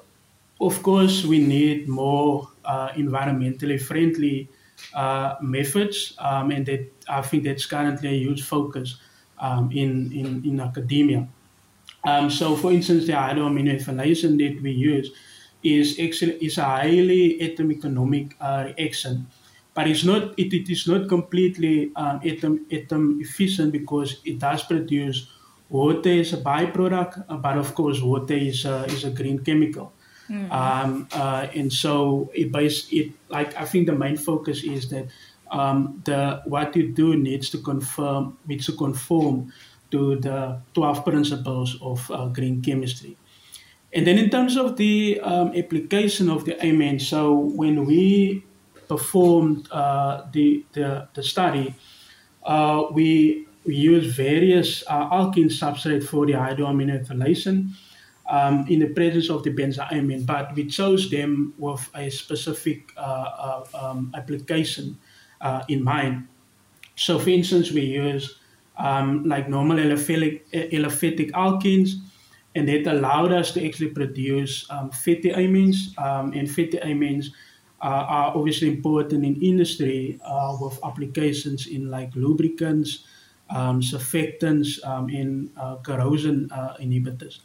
of 0.59 0.81
course, 0.83 1.23
we 1.23 1.39
need 1.39 1.87
more 1.87 2.49
uh, 2.65 2.89
environmentally 2.89 3.81
friendly 3.81 4.49
uh, 4.93 5.35
methods, 5.41 6.13
um, 6.19 6.51
and 6.51 6.65
that 6.65 6.91
I 7.07 7.21
think 7.21 7.43
that's 7.43 7.65
currently 7.65 8.09
a 8.09 8.17
huge 8.17 8.43
focus 8.43 8.97
um, 9.39 9.71
in, 9.71 10.11
in 10.11 10.43
in 10.45 10.59
academia. 10.59 11.27
Um, 12.05 12.29
so, 12.29 12.55
for 12.55 12.71
instance, 12.71 13.07
the 13.07 13.13
hydroaminomethylation 13.13 14.37
that 14.37 14.61
we 14.61 14.71
use 14.71 15.11
is 15.65 15.99
actually 15.99 16.37
is 16.45 16.57
a 16.57 16.63
highly 16.63 17.41
atom 17.41 17.71
economic 17.71 18.35
uh, 18.39 18.69
reaction, 18.69 19.25
but 19.73 19.87
it's 19.87 20.03
not 20.03 20.37
it, 20.37 20.53
it 20.53 20.69
is 20.69 20.87
not 20.87 21.09
completely 21.09 21.91
um, 21.95 22.21
atom 22.23 22.65
atom 22.71 23.19
efficient 23.19 23.71
because 23.71 24.21
it 24.23 24.39
does 24.39 24.63
produce 24.63 25.27
water 25.69 26.21
as 26.21 26.33
a 26.33 26.37
byproduct, 26.37 27.25
uh, 27.27 27.37
but 27.37 27.57
of 27.57 27.73
course 27.73 28.01
water 28.01 28.35
is 28.35 28.65
a, 28.65 28.85
is 28.85 29.03
a 29.03 29.09
green 29.09 29.39
chemical. 29.39 29.91
Um, 30.49 31.07
uh, 31.11 31.47
and 31.53 31.71
so 31.71 32.31
it 32.33 32.51
base 32.51 32.87
it 32.91 33.11
like 33.29 33.55
I 33.57 33.65
think 33.65 33.85
the 33.85 33.93
main 33.93 34.17
focus 34.17 34.63
is 34.63 34.89
that 34.89 35.07
um, 35.51 36.01
the 36.05 36.41
what 36.45 36.75
you 36.75 36.89
do 36.89 37.15
needs 37.15 37.49
to 37.51 37.59
confirm 37.59 38.37
needs 38.47 38.65
to 38.65 38.73
conform 38.73 39.53
to 39.91 40.15
the 40.17 40.59
12 40.73 41.05
principles 41.05 41.77
of 41.81 42.09
uh, 42.09 42.25
green 42.27 42.61
chemistry. 42.61 43.17
And 43.95 44.05
then 44.05 44.17
in 44.17 44.29
terms 44.29 44.57
of 44.57 44.75
the 44.75 45.21
um, 45.21 45.53
application 45.55 46.29
of 46.29 46.43
the 46.43 46.59
amine, 46.59 46.99
so 46.99 47.33
when 47.33 47.85
we 47.85 48.43
performed 48.89 49.71
uh, 49.71 50.25
the, 50.33 50.65
the, 50.73 51.07
the 51.13 51.23
study, 51.23 51.73
uh, 52.43 52.83
we, 52.91 53.47
we 53.65 53.75
used 53.75 54.13
various 54.13 54.83
uh, 54.87 55.09
alkene 55.09 55.49
substrate 55.49 56.03
for 56.03 56.25
the 56.25 56.33
hydroaminomethylation 56.33 57.69
um, 58.29 58.65
in 58.67 58.79
the 58.79 58.87
presence 58.87 59.29
of 59.29 59.43
the 59.43 59.51
benzylamine, 59.51 60.25
but 60.25 60.53
we 60.55 60.65
chose 60.65 61.09
them 61.09 61.53
with 61.57 61.89
a 61.95 62.09
specific 62.09 62.91
uh, 62.97 62.99
uh, 62.99 63.63
um, 63.73 64.11
application 64.13 64.97
uh, 65.39 65.63
in 65.69 65.81
mind. 65.81 66.27
So, 66.97 67.17
for 67.17 67.29
instance, 67.29 67.71
we 67.71 67.81
use 67.81 68.39
um, 68.77 69.23
like 69.23 69.47
normal 69.47 69.77
aliphatic, 69.77 70.41
aliphatic 70.51 71.31
alkenes, 71.31 71.93
and 72.55 72.67
that 72.69 72.87
allowed 72.87 73.31
us 73.31 73.51
to 73.51 73.65
actually 73.65 73.89
produce 73.89 74.69
um, 74.69 74.89
fatty 74.91 75.31
amines. 75.31 75.97
Um, 75.99 76.33
and 76.33 76.49
fatty 76.49 76.77
amines 76.79 77.27
uh, 77.81 78.05
are 78.07 78.35
obviously 78.35 78.69
important 78.69 79.25
in 79.25 79.35
industry 79.41 80.19
uh, 80.23 80.57
with 80.59 80.79
applications 80.83 81.67
in 81.67 81.91
like 81.91 82.15
lubricants, 82.15 83.05
um, 83.49 83.81
surfactants, 83.81 84.83
um, 84.87 85.09
and 85.09 85.51
uh, 85.57 85.75
corrosion 85.77 86.49
uh, 86.51 86.75
inhibitors. 86.79 87.41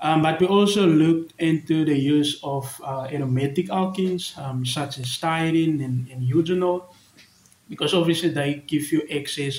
Um, 0.00 0.20
but 0.20 0.38
we 0.38 0.46
also 0.46 0.86
looked 0.86 1.32
into 1.40 1.84
the 1.86 1.98
use 1.98 2.38
of 2.44 2.80
uh, 2.84 3.08
aromatic 3.10 3.68
alkenes 3.68 4.36
um, 4.36 4.66
such 4.66 4.98
as 4.98 5.06
styrene 5.06 5.82
and, 5.82 6.08
and 6.08 6.22
eugenol 6.22 6.92
because 7.68 7.94
obviously 7.94 8.28
they 8.28 8.62
give 8.66 8.92
you 8.92 9.06
access 9.10 9.58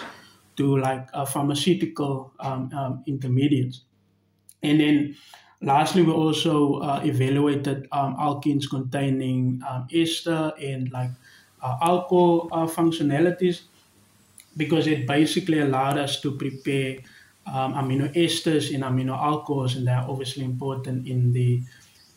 to 0.57 0.77
like 0.77 1.07
uh, 1.13 1.25
pharmaceutical 1.25 2.31
um, 2.39 2.71
um, 2.73 3.03
intermediates. 3.07 3.84
And 4.65 4.79
then 4.79 5.15
lastly, 5.61 6.01
we 6.03 6.11
also 6.11 6.75
uh, 6.79 7.01
evaluated 7.03 7.87
um, 7.91 8.15
alkenes 8.17 8.69
containing 8.69 9.61
um, 9.67 9.87
ester 9.93 10.53
and 10.61 10.91
like 10.91 11.11
uh, 11.61 11.77
alcohol 11.81 12.49
uh, 12.51 12.67
functionalities 12.67 13.63
because 14.57 14.87
it 14.87 15.07
basically 15.07 15.59
allowed 15.59 15.97
us 15.97 16.21
to 16.21 16.37
prepare 16.37 16.97
um, 17.45 17.73
amino 17.73 18.11
esters 18.15 18.73
and 18.73 18.83
amino 18.83 19.17
alcohols, 19.17 19.75
and 19.75 19.87
they're 19.87 20.05
obviously 20.07 20.43
important 20.43 21.07
in 21.07 21.33
the 21.33 21.61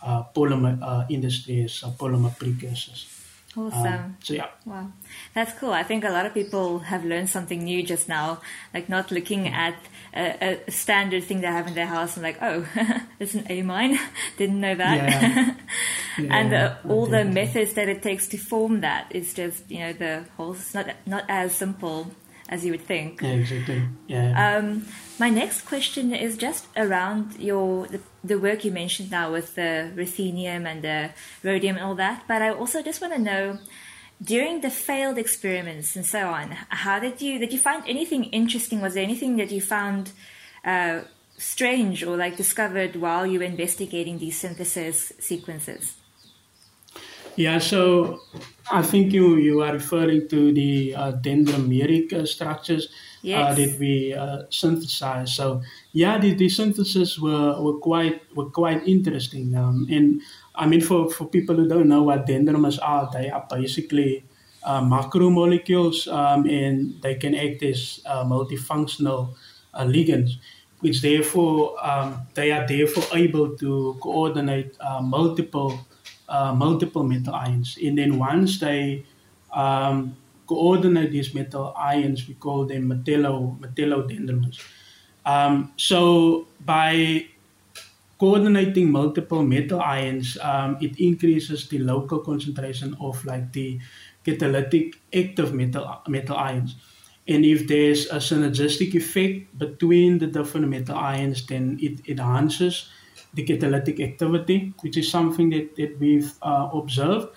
uh, 0.01 0.23
polymer 0.35 0.81
uh, 0.83 1.05
uh, 1.05 1.91
polymer 1.99 2.37
precursors. 2.39 3.18
Awesome. 3.57 3.87
Um, 3.87 4.17
so 4.23 4.35
yeah. 4.35 4.49
Wow, 4.67 4.93
that's 5.35 5.53
cool. 5.59 5.73
I 5.73 5.83
think 5.83 6.05
a 6.05 6.11
lot 6.11 6.27
of 6.27 6.35
people 6.35 6.81
have 6.81 7.05
learned 7.05 7.31
something 7.31 7.65
new 7.65 7.83
just 7.83 8.09
now, 8.09 8.41
like 8.75 8.89
not 8.89 9.11
looking 9.11 9.49
at 9.49 9.75
a, 10.15 10.61
a 10.67 10.71
standard 10.71 11.25
thing 11.25 11.41
they 11.41 11.47
have 11.47 11.67
in 11.67 11.75
their 11.75 11.87
house 11.87 12.17
and 12.17 12.23
like, 12.23 12.39
oh, 12.43 12.67
it's 13.21 13.35
an 13.35 13.47
amine. 13.51 13.99
Didn't 14.37 14.61
know 14.61 14.75
that. 14.75 14.97
Yeah. 14.99 15.55
and 16.31 16.53
uh, 16.53 16.77
all 16.89 17.07
the 17.07 17.25
methods 17.25 17.73
that 17.75 17.89
it 17.89 18.03
takes 18.03 18.29
to 18.29 18.37
form 18.37 18.83
that 18.83 19.11
is 19.15 19.33
just, 19.33 19.71
you 19.71 19.79
know, 19.79 19.93
the 19.93 20.25
whole. 20.37 20.53
It's 20.53 20.75
not 20.75 20.89
not 21.07 21.25
as 21.29 21.55
simple 21.55 22.13
as 22.49 22.65
you 22.65 22.73
would 22.73 22.83
think. 22.83 23.21
Yeah, 23.21 23.31
exactly. 23.31 23.83
Yeah. 24.07 24.57
Um, 24.57 24.87
my 25.19 25.31
next 25.31 25.63
question 25.63 26.15
is 26.15 26.37
just 26.37 26.67
around 26.77 27.39
your 27.39 27.87
the, 27.89 28.01
the 28.25 28.39
work 28.39 28.65
you 28.65 28.71
mentioned 28.71 29.11
now 29.11 29.33
with 29.33 29.55
the 29.55 29.93
ruthenium 29.95 30.67
and 30.67 30.83
the 30.83 31.11
rhodium 31.43 31.77
and 31.77 31.85
all 31.85 31.95
that. 31.97 32.25
But 32.27 32.43
I 32.43 32.51
also 32.51 32.83
just 32.83 33.01
want 33.01 33.15
to 33.15 33.21
know 33.21 33.59
during 34.23 34.61
the 34.63 34.71
failed 34.71 35.19
experiments 35.19 35.95
and 35.95 36.05
so 36.05 36.29
on, 36.29 36.53
how 36.71 36.99
did 36.99 37.21
you 37.21 37.39
did 37.39 37.53
you 37.53 37.59
find 37.59 37.83
anything 37.87 38.25
interesting? 38.25 38.81
Was 38.81 38.95
there 38.95 39.05
anything 39.05 39.37
that 39.37 39.51
you 39.51 39.61
found 39.61 40.13
uh, 40.65 41.03
strange 41.37 42.03
or 42.03 42.17
like 42.17 42.37
discovered 42.37 42.97
while 42.97 43.27
you 43.27 43.39
were 43.39 43.45
investigating 43.45 44.19
these 44.19 44.39
synthesis 44.39 45.13
sequences? 45.19 45.98
Yeah, 47.39 47.59
so 47.59 48.21
I 48.71 48.83
think 48.83 49.13
you, 49.13 49.37
you 49.37 49.63
are 49.63 49.73
referring 49.73 50.29
to 50.29 50.53
the 50.53 50.95
uh, 50.95 51.13
dendrimeric 51.13 52.13
uh, 52.13 52.27
structures 52.27 52.89
uh, 53.33 53.55
that 53.55 53.79
we 53.79 54.13
uh, 54.13 54.43
synthesized. 54.51 55.35
So 55.35 55.63
yeah, 55.93 56.19
the, 56.19 56.35
the 56.35 56.49
synthesis 56.49 57.19
were, 57.19 57.61
were 57.63 57.79
quite 57.79 58.23
were 58.35 58.51
quite 58.51 58.87
interesting. 58.89 59.55
Um, 59.55 59.87
and 59.89 60.21
I 60.57 60.67
mean, 60.67 60.81
for, 60.81 61.11
for 61.11 61.27
people 61.27 61.55
who 61.55 61.69
don't 61.69 61.89
know 61.89 62.03
what 62.03 62.27
dendrimers 62.27 62.79
are, 62.83 63.09
they 63.13 63.31
are 63.31 63.47
basically 63.49 64.25
uh, 64.65 64.83
macromolecules, 64.83 66.13
um, 66.13 66.45
and 66.47 67.01
they 67.03 67.15
can 67.15 67.35
act 67.37 67.63
as 67.63 68.01
uh, 68.05 68.25
multifunctional 68.25 69.37
uh, 69.75 69.85
ligands. 69.85 70.33
which 70.81 71.03
therefore 71.03 71.75
um, 71.85 72.27
they 72.35 72.53
are 72.53 72.67
therefore 72.67 73.05
able 73.17 73.57
to 73.57 73.97
coordinate 74.01 74.77
uh, 74.81 75.01
multiple 75.03 75.81
uh, 76.29 76.55
multiple 76.55 77.05
metal 77.05 77.35
ions. 77.35 77.79
And 77.83 77.99
then 77.99 78.19
once 78.19 78.61
they 78.61 79.05
um, 79.53 80.17
coordinate 80.47 81.13
these 81.13 81.35
metal 81.35 81.75
ions, 81.77 82.29
we 82.29 82.35
call 82.35 82.67
them 82.67 82.89
metallo 82.89 83.59
metallodendrimers. 83.59 84.61
Um, 85.25 85.73
so 85.77 86.47
by 86.65 87.27
coordinating 88.19 88.91
multiple 88.91 89.43
metal 89.43 89.81
ions, 89.81 90.39
um, 90.43 90.77
it 90.81 90.99
increases 90.99 91.69
the 91.69 91.79
local 91.79 92.19
concentration 92.19 92.97
of 93.01 93.25
like 93.25 93.53
the 93.53 93.79
catalytic 94.25 95.01
active 95.15 95.55
metal 95.55 96.03
metal 96.09 96.37
ions. 96.37 96.77
And 97.29 97.45
if 97.45 97.69
there's 97.69 98.07
a 98.07 98.17
synergistic 98.17 98.95
effect 98.95 99.59
between 99.59 100.19
the 100.19 100.27
different 100.27 100.69
metal 100.69 100.97
ions, 100.97 101.47
then 101.47 101.79
it 101.81 102.09
enhances 102.09 102.89
the 103.35 103.43
catalytic 103.43 104.01
activity, 104.01 104.73
which 104.81 104.97
is 104.97 105.11
something 105.11 105.51
that, 105.51 105.77
that 105.77 105.99
we've 106.01 106.33
uh, 106.43 106.71
observed. 106.73 107.29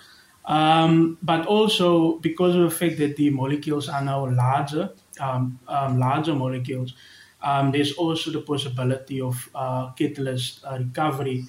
Um, 0.44 1.18
but 1.22 1.46
also 1.46 2.18
because 2.18 2.56
of 2.56 2.62
the 2.62 2.70
fact 2.70 2.98
that 2.98 3.16
the 3.16 3.30
molecules 3.30 3.88
are 3.88 4.02
now 4.02 4.28
larger, 4.28 4.90
um, 5.20 5.58
um, 5.68 5.98
larger 5.98 6.34
molecules, 6.34 6.94
um, 7.42 7.70
there's 7.70 7.92
also 7.92 8.30
the 8.30 8.40
possibility 8.40 9.20
of 9.20 9.48
uh, 9.54 9.90
catalyst 9.92 10.64
uh, 10.64 10.78
recovery 10.78 11.44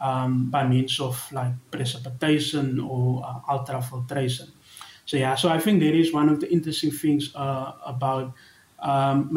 um, 0.00 0.50
by 0.50 0.66
means 0.66 1.00
of 1.00 1.20
like 1.32 1.52
precipitation 1.70 2.80
or 2.80 3.24
uh, 3.24 3.40
ultrafiltration. 3.56 4.50
So 5.06 5.16
yeah, 5.16 5.36
so 5.36 5.48
I 5.48 5.58
think 5.58 5.80
that 5.80 5.94
is 5.94 6.12
one 6.12 6.28
of 6.28 6.40
the 6.40 6.52
interesting 6.52 6.90
things 6.90 7.34
uh, 7.34 7.72
about 7.84 8.34
um, 8.86 9.30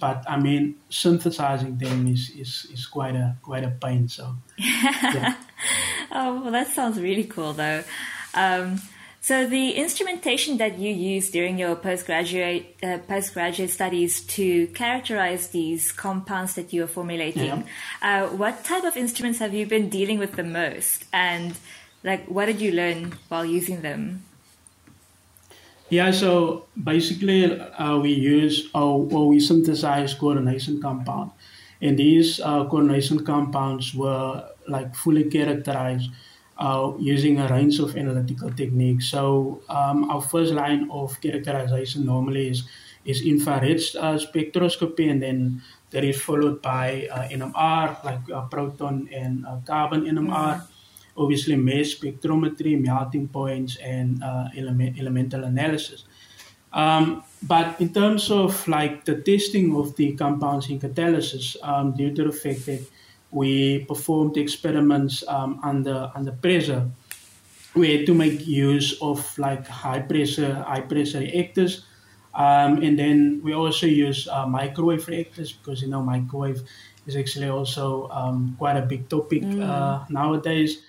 but 0.00 0.28
I 0.28 0.36
mean 0.36 0.74
synthesizing 0.90 1.78
them 1.78 2.08
is, 2.08 2.30
is, 2.30 2.66
is 2.72 2.86
quite 2.86 3.14
a 3.14 3.36
quite 3.40 3.62
a 3.62 3.70
pain. 3.70 4.08
So 4.08 4.34
yeah. 4.58 5.36
oh 6.10 6.42
well, 6.42 6.50
that 6.50 6.66
sounds 6.68 7.00
really 7.00 7.24
cool 7.24 7.52
though. 7.52 7.84
Um, 8.34 8.80
so 9.20 9.46
the 9.46 9.74
instrumentation 9.74 10.56
that 10.58 10.76
you 10.76 10.92
use 10.92 11.30
during 11.30 11.56
your 11.56 11.76
postgraduate 11.76 12.76
uh, 12.82 12.98
postgraduate 13.06 13.70
studies 13.70 14.22
to 14.34 14.66
characterize 14.68 15.48
these 15.48 15.92
compounds 15.92 16.56
that 16.56 16.72
you 16.72 16.82
are 16.82 16.88
formulating, 16.88 17.64
yeah. 18.02 18.24
uh, 18.24 18.26
what 18.30 18.64
type 18.64 18.82
of 18.82 18.96
instruments 18.96 19.38
have 19.38 19.54
you 19.54 19.66
been 19.66 19.88
dealing 19.88 20.18
with 20.18 20.32
the 20.32 20.42
most, 20.42 21.04
and 21.12 21.56
like 22.02 22.26
what 22.26 22.46
did 22.46 22.60
you 22.60 22.72
learn 22.72 23.12
while 23.28 23.44
using 23.44 23.82
them? 23.82 24.24
Yeah, 25.92 26.10
so 26.10 26.68
basically 26.84 27.44
uh, 27.52 27.98
we 27.98 28.12
use 28.14 28.70
or, 28.74 29.06
or, 29.12 29.28
we 29.28 29.38
synthesize 29.40 30.14
coordination 30.14 30.80
compounds, 30.80 31.34
and 31.82 31.98
these 31.98 32.40
uh, 32.40 32.64
coordination 32.64 33.26
compounds 33.26 33.94
were 33.94 34.42
like 34.66 34.96
fully 34.96 35.24
characterized 35.24 36.08
uh, 36.56 36.92
using 36.98 37.40
a 37.40 37.48
range 37.48 37.78
of 37.78 37.94
analytical 37.94 38.50
techniques. 38.52 39.10
So 39.10 39.60
um, 39.68 40.08
our 40.10 40.22
first 40.22 40.54
line 40.54 40.88
of 40.90 41.20
characterization 41.20 42.06
normally 42.06 42.48
is 42.48 42.64
is 43.04 43.20
infrared 43.20 43.76
uh, 44.00 44.16
spectroscopy, 44.16 45.10
and 45.10 45.20
then 45.20 45.60
that 45.90 46.04
is 46.04 46.18
followed 46.18 46.62
by 46.62 47.06
uh, 47.12 47.28
NMR, 47.28 48.02
like 48.02 48.24
uh, 48.32 48.48
proton 48.48 49.10
and 49.12 49.44
carbon 49.66 50.06
NMR. 50.06 50.56
Mm-hmm. 50.56 50.71
Obviously, 51.16 51.56
mass 51.56 51.94
spectrometry, 51.94 52.80
melting 52.80 53.28
points, 53.28 53.76
and 53.76 54.22
uh, 54.22 54.48
element, 54.56 54.98
elemental 54.98 55.44
analysis. 55.44 56.04
Um, 56.72 57.22
but 57.42 57.78
in 57.80 57.92
terms 57.92 58.30
of 58.30 58.66
like 58.66 59.04
the 59.04 59.16
testing 59.16 59.76
of 59.76 59.94
the 59.96 60.14
compounds 60.14 60.70
in 60.70 60.80
catalysis, 60.80 61.56
um, 61.62 61.92
due 61.92 62.14
to 62.14 62.24
the 62.24 62.32
fact 62.32 62.64
that 62.66 62.80
we 63.32 63.84
performed 63.88 64.36
experiments 64.36 65.24
um, 65.26 65.58
under 65.64 66.12
under 66.14 66.32
pressure. 66.32 66.88
We 67.74 67.96
had 67.96 68.06
to 68.06 68.14
make 68.14 68.46
use 68.46 69.00
of 69.00 69.24
like 69.38 69.66
high 69.66 70.00
pressure 70.00 70.54
high 70.68 70.84
pressure 70.84 71.20
reactors, 71.20 71.84
um, 72.34 72.84
and 72.84 72.98
then 72.98 73.40
we 73.42 73.54
also 73.54 73.86
use 73.86 74.28
uh, 74.28 74.46
microwave 74.46 75.08
reactors 75.08 75.52
because 75.52 75.80
you 75.80 75.88
know 75.88 76.02
microwave 76.02 76.60
is 77.06 77.16
actually 77.16 77.48
also 77.48 78.08
um, 78.12 78.54
quite 78.58 78.76
a 78.76 78.84
big 78.84 79.08
topic 79.08 79.42
mm. 79.42 79.64
uh, 79.64 80.04
nowadays. 80.10 80.84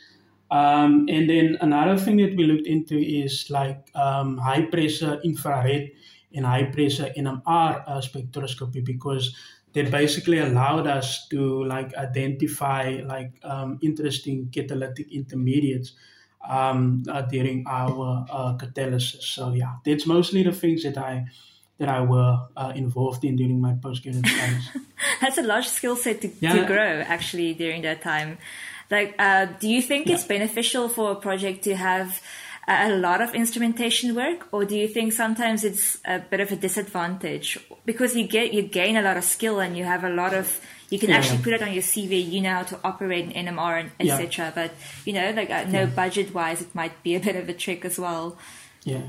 Um, 0.53 1.07
and 1.09 1.27
then 1.27 1.57
another 1.61 1.97
thing 1.97 2.17
that 2.17 2.37
we 2.37 2.45
looked 2.45 2.67
into 2.67 2.95
is 2.95 3.49
like 3.49 3.89
um, 3.95 4.37
high 4.37 4.61
pressure 4.65 5.19
infrared 5.23 5.89
and 6.31 6.45
high 6.45 6.65
pressure 6.65 7.09
NMR 7.17 7.83
uh, 7.87 8.01
spectroscopy 8.01 8.85
because 8.85 9.35
that 9.73 9.89
basically 9.89 10.37
allowed 10.37 10.85
us 10.85 11.27
to 11.29 11.63
like 11.63 11.95
identify 11.95 13.01
like 13.03 13.31
um, 13.43 13.79
interesting 13.81 14.47
catalytic 14.53 15.11
intermediates 15.11 15.93
um, 16.47 17.01
uh, 17.09 17.23
during 17.23 17.65
our 17.67 18.23
uh, 18.29 18.55
catalysis. 18.55 19.23
So 19.23 19.53
yeah, 19.53 19.77
that's 19.83 20.05
mostly 20.05 20.43
the 20.43 20.51
things 20.51 20.83
that 20.83 20.99
I 20.99 21.25
that 21.79 21.89
I 21.89 22.01
were 22.01 22.37
uh, 22.55 22.73
involved 22.75 23.25
in 23.25 23.37
during 23.37 23.59
my 23.59 23.73
postgraduate 23.73 24.27
studies. 24.27 24.69
That's 25.21 25.39
a 25.39 25.41
large 25.41 25.67
skill 25.67 25.95
set 25.95 26.21
to, 26.21 26.29
yeah. 26.39 26.53
to, 26.53 26.65
grow 26.67 27.01
actually 27.01 27.55
during 27.55 27.81
that 27.81 28.03
time. 28.03 28.37
Like, 28.89 29.15
uh, 29.17 29.47
do 29.59 29.67
you 29.67 29.81
think 29.81 30.07
yeah. 30.07 30.15
it's 30.15 30.25
beneficial 30.25 30.89
for 30.89 31.11
a 31.11 31.15
project 31.15 31.63
to 31.63 31.75
have 31.75 32.21
a 32.67 32.95
lot 32.95 33.21
of 33.21 33.35
instrumentation 33.35 34.15
work, 34.15 34.47
or 34.51 34.65
do 34.65 34.75
you 34.75 34.87
think 34.87 35.13
sometimes 35.13 35.63
it's 35.63 35.97
a 36.05 36.19
bit 36.19 36.39
of 36.39 36.51
a 36.51 36.55
disadvantage 36.55 37.59
because 37.85 38.15
you 38.15 38.25
get 38.25 38.53
you 38.53 38.61
gain 38.61 38.95
a 38.95 39.01
lot 39.01 39.17
of 39.17 39.23
skill 39.23 39.59
and 39.59 39.77
you 39.77 39.83
have 39.83 40.03
a 40.03 40.09
lot 40.09 40.33
of 40.33 40.61
you 40.89 40.99
can 40.99 41.09
yeah. 41.09 41.17
actually 41.17 41.41
put 41.43 41.53
it 41.53 41.61
on 41.61 41.73
your 41.73 41.81
CV. 41.81 42.25
You 42.25 42.41
know 42.41 42.51
how 42.51 42.63
to 42.63 42.79
operate 42.83 43.35
an 43.35 43.47
NMR 43.47 43.81
and 43.81 43.91
etc. 43.99 44.45
Yeah. 44.45 44.51
But 44.55 44.71
you 45.05 45.13
know, 45.13 45.31
like 45.31 45.49
uh, 45.49 45.65
no 45.65 45.81
yeah. 45.81 45.85
budget 45.87 46.33
wise, 46.33 46.61
it 46.61 46.73
might 46.73 47.01
be 47.03 47.15
a 47.15 47.19
bit 47.19 47.35
of 47.35 47.49
a 47.49 47.53
trick 47.53 47.83
as 47.83 47.99
well. 47.99 48.37
Yeah, 48.83 49.07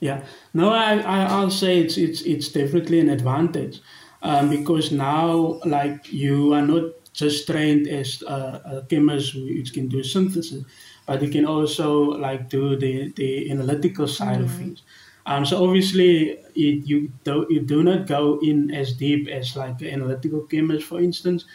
yeah. 0.00 0.24
No, 0.52 0.70
I, 0.70 0.98
I 0.98 1.24
I'll 1.24 1.50
say 1.50 1.78
it's 1.78 1.96
it's 1.96 2.20
it's 2.22 2.48
definitely 2.48 3.00
an 3.00 3.08
advantage 3.08 3.80
um, 4.22 4.50
because 4.50 4.92
now 4.92 5.60
like 5.64 6.12
you 6.12 6.52
are 6.52 6.62
not 6.62 6.84
just 7.14 7.46
trained 7.46 7.88
as 7.88 8.22
a, 8.22 8.82
a 8.82 8.86
chemist 8.90 9.34
which 9.34 9.72
can 9.72 9.88
do 9.88 10.02
synthesis 10.02 10.64
but 11.06 11.22
you 11.22 11.28
can 11.28 11.44
also 11.44 12.00
like 12.00 12.48
do 12.48 12.76
the, 12.76 13.12
the 13.12 13.50
analytical 13.50 14.08
side 14.08 14.36
mm-hmm. 14.36 14.44
of 14.44 14.52
things. 14.52 14.82
Um, 15.26 15.46
so 15.46 15.64
obviously, 15.64 16.38
it, 16.54 16.86
you 16.86 17.10
do 17.24 17.46
you 17.48 17.60
do 17.60 17.82
not 17.82 18.06
go 18.06 18.38
in 18.42 18.70
as 18.70 18.92
deep 18.92 19.28
as 19.28 19.56
like 19.56 19.80
an 19.80 19.88
analytical 19.88 20.42
chemist, 20.42 20.86
for 20.86 21.00
instance. 21.00 21.46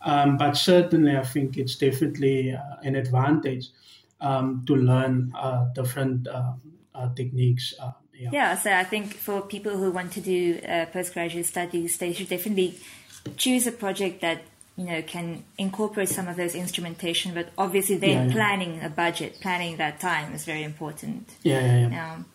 Um, 0.00 0.38
but 0.38 0.56
certainly, 0.56 1.16
I 1.16 1.24
think 1.24 1.58
it's 1.58 1.76
definitely 1.76 2.52
uh, 2.52 2.60
an 2.82 2.96
advantage 2.96 3.68
um, 4.20 4.64
to 4.66 4.76
learn 4.76 5.32
uh, 5.36 5.66
different 5.74 6.26
uh, 6.26 6.52
uh 6.94 7.14
techniques. 7.14 7.74
Uh, 7.78 7.92
yeah. 8.14 8.30
yeah. 8.32 8.56
so 8.56 8.72
I 8.72 8.84
think 8.84 9.12
for 9.14 9.42
people 9.42 9.76
who 9.76 9.90
want 9.92 10.12
to 10.12 10.20
do 10.22 10.60
uh, 10.66 10.86
postgraduate 10.86 11.46
studies, 11.46 11.98
they 11.98 12.14
should 12.14 12.30
definitely 12.30 12.78
choose 13.36 13.66
a 13.66 13.72
project 13.72 14.22
that 14.22 14.40
you 14.78 14.84
know, 14.84 15.02
can 15.02 15.44
incorporate 15.58 16.08
some 16.08 16.28
of 16.28 16.36
those 16.36 16.54
instrumentation, 16.54 17.34
but 17.34 17.48
obviously 17.58 17.96
then 17.96 18.10
yeah, 18.10 18.24
yeah. 18.26 18.32
planning 18.32 18.80
a 18.80 18.88
budget, 18.88 19.40
planning 19.40 19.76
that 19.76 19.98
time 19.98 20.32
is 20.32 20.44
very 20.44 20.62
important. 20.62 21.28
Yeah, 21.42 21.60
yeah, 21.60 21.88
yeah. 21.88 22.14
Um, 22.14 22.26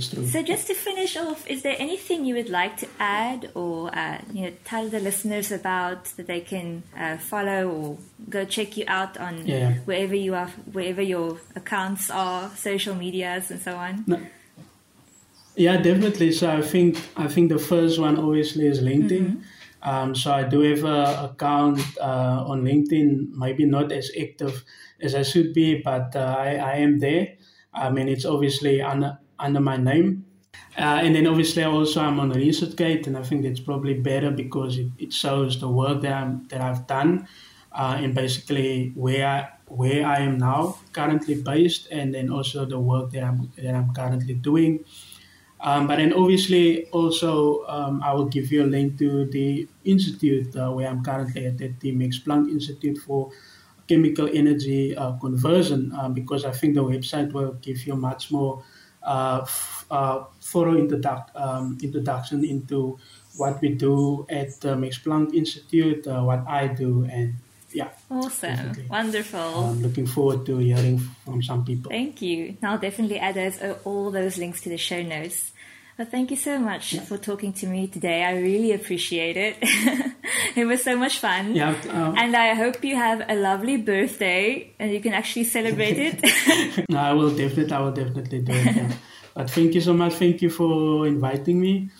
so 0.00 0.42
just 0.42 0.66
to 0.68 0.74
finish 0.74 1.16
off, 1.16 1.46
is 1.46 1.62
there 1.62 1.76
anything 1.78 2.24
you 2.24 2.34
would 2.34 2.48
like 2.48 2.78
to 2.78 2.88
add 2.98 3.50
or 3.54 3.96
uh, 3.96 4.18
you 4.32 4.46
know 4.46 4.52
tell 4.64 4.88
the 4.88 4.98
listeners 4.98 5.52
about 5.52 6.06
that 6.16 6.26
they 6.26 6.40
can 6.40 6.82
uh, 6.98 7.18
follow 7.18 7.68
or 7.68 7.98
go 8.28 8.44
check 8.44 8.76
you 8.76 8.84
out 8.88 9.16
on 9.18 9.46
yeah. 9.46 9.74
wherever 9.84 10.16
you 10.16 10.34
are, 10.34 10.48
wherever 10.72 11.02
your 11.02 11.38
accounts 11.54 12.10
are, 12.10 12.50
social 12.56 12.94
medias 12.94 13.50
and 13.50 13.60
so 13.60 13.76
on? 13.76 14.04
No. 14.06 14.20
Yeah, 15.54 15.76
definitely. 15.76 16.32
So 16.32 16.50
I 16.50 16.62
think 16.62 16.98
I 17.16 17.28
think 17.28 17.50
the 17.50 17.58
first 17.58 18.00
one 18.00 18.18
obviously 18.18 18.66
is 18.66 18.80
LinkedIn. 18.80 19.26
Mm-hmm. 19.26 19.42
Um, 19.84 20.14
so 20.14 20.32
I 20.32 20.44
do 20.44 20.60
have 20.60 20.84
an 20.84 21.24
account 21.26 21.80
uh, 22.00 22.44
on 22.46 22.64
LinkedIn, 22.64 23.32
maybe 23.32 23.66
not 23.66 23.92
as 23.92 24.10
active 24.18 24.64
as 25.00 25.14
I 25.14 25.22
should 25.22 25.52
be, 25.52 25.82
but 25.82 26.16
uh, 26.16 26.36
I, 26.38 26.56
I 26.56 26.72
am 26.76 26.98
there. 26.98 27.36
I 27.72 27.90
mean, 27.90 28.08
it's 28.08 28.24
obviously 28.24 28.80
under, 28.80 29.18
under 29.38 29.60
my 29.60 29.76
name. 29.76 30.24
Uh, 30.76 31.00
and 31.04 31.14
then 31.14 31.26
obviously 31.26 31.62
also 31.62 32.00
I'm 32.00 32.18
on 32.18 32.32
ResearchGate, 32.32 33.06
and 33.06 33.16
I 33.16 33.22
think 33.22 33.42
that's 33.42 33.60
probably 33.60 33.94
better 33.94 34.30
because 34.30 34.78
it, 34.78 34.88
it 34.98 35.12
shows 35.12 35.60
the 35.60 35.68
work 35.68 36.00
that, 36.02 36.12
I'm, 36.12 36.48
that 36.48 36.60
I've 36.60 36.86
done 36.86 37.28
uh, 37.72 37.96
and 38.00 38.14
basically 38.14 38.92
where 38.94 39.26
I, 39.26 39.48
where 39.66 40.06
I 40.06 40.18
am 40.20 40.38
now 40.38 40.78
currently 40.92 41.42
based, 41.42 41.88
and 41.90 42.14
then 42.14 42.30
also 42.30 42.64
the 42.64 42.78
work 42.78 43.10
that 43.12 43.24
I'm, 43.24 43.52
that 43.56 43.74
I'm 43.74 43.92
currently 43.92 44.34
doing. 44.34 44.84
Um, 45.64 45.86
but 45.86 45.96
then 45.96 46.12
obviously 46.12 46.90
also 46.90 47.64
um, 47.68 48.02
I 48.02 48.12
will 48.12 48.26
give 48.26 48.52
you 48.52 48.64
a 48.64 48.68
link 48.68 48.98
to 48.98 49.24
the 49.24 49.66
institute 49.84 50.54
uh, 50.54 50.70
where 50.70 50.86
I'm 50.86 51.02
currently 51.02 51.46
at, 51.46 51.60
at 51.62 51.80
the 51.80 51.90
Max 51.92 52.18
Planck 52.18 52.50
Institute 52.50 52.98
for 52.98 53.32
Chemical 53.88 54.28
Energy 54.30 54.94
uh, 54.94 55.12
Conversion 55.12 55.90
um, 55.98 56.12
because 56.12 56.44
I 56.44 56.52
think 56.52 56.74
the 56.74 56.84
website 56.84 57.32
will 57.32 57.54
give 57.62 57.86
you 57.86 57.96
much 57.96 58.30
more 58.30 58.62
uh, 59.02 59.40
f- 59.42 59.86
uh, 59.90 60.24
thorough 60.42 60.86
um, 61.34 61.78
introduction 61.82 62.44
into 62.44 62.98
what 63.36 63.60
we 63.62 63.70
do 63.70 64.26
at 64.28 64.60
the 64.60 64.76
Max 64.76 64.98
Planck 64.98 65.32
Institute, 65.32 66.06
uh, 66.06 66.22
what 66.22 66.44
I 66.46 66.68
do, 66.68 67.08
and 67.10 67.34
yeah. 67.72 67.88
Awesome. 68.10 68.50
Definitely. 68.50 68.86
Wonderful. 68.86 69.40
I'm 69.40 69.82
looking 69.82 70.06
forward 70.06 70.46
to 70.46 70.58
hearing 70.58 70.98
from 71.24 71.42
some 71.42 71.64
people. 71.64 71.90
Thank 71.90 72.22
you. 72.22 72.56
I'll 72.62 72.78
definitely 72.78 73.18
add 73.18 73.34
those, 73.34 73.60
uh, 73.60 73.76
all 73.84 74.10
those 74.10 74.38
links 74.38 74.60
to 74.62 74.68
the 74.68 74.78
show 74.78 75.02
notes. 75.02 75.52
But 75.96 76.10
thank 76.10 76.30
you 76.32 76.36
so 76.36 76.58
much 76.58 76.98
for 77.06 77.16
talking 77.18 77.52
to 77.54 77.66
me 77.68 77.86
today. 77.86 78.24
I 78.24 78.36
really 78.38 78.72
appreciate 78.72 79.36
it. 79.36 79.56
it 80.56 80.64
was 80.64 80.82
so 80.82 80.96
much 80.96 81.18
fun. 81.18 81.54
Yeah, 81.54 81.76
um, 81.90 82.18
and 82.18 82.34
I 82.36 82.54
hope 82.54 82.82
you 82.84 82.96
have 82.96 83.22
a 83.28 83.36
lovely 83.36 83.76
birthday 83.76 84.72
and 84.80 84.90
you 84.90 85.00
can 85.00 85.12
actually 85.12 85.44
celebrate 85.44 85.96
it. 85.98 86.84
no, 86.90 86.98
I 86.98 87.12
will 87.12 87.30
definitely, 87.30 87.72
I 87.72 87.78
will 87.80 87.92
definitely 87.92 88.40
do 88.40 88.52
it. 88.52 88.74
Yeah. 88.76 88.92
but 89.34 89.48
thank 89.50 89.74
you 89.74 89.80
so 89.80 89.92
much. 89.92 90.14
Thank 90.14 90.42
you 90.42 90.50
for 90.50 91.06
inviting 91.06 91.60
me. 91.60 91.90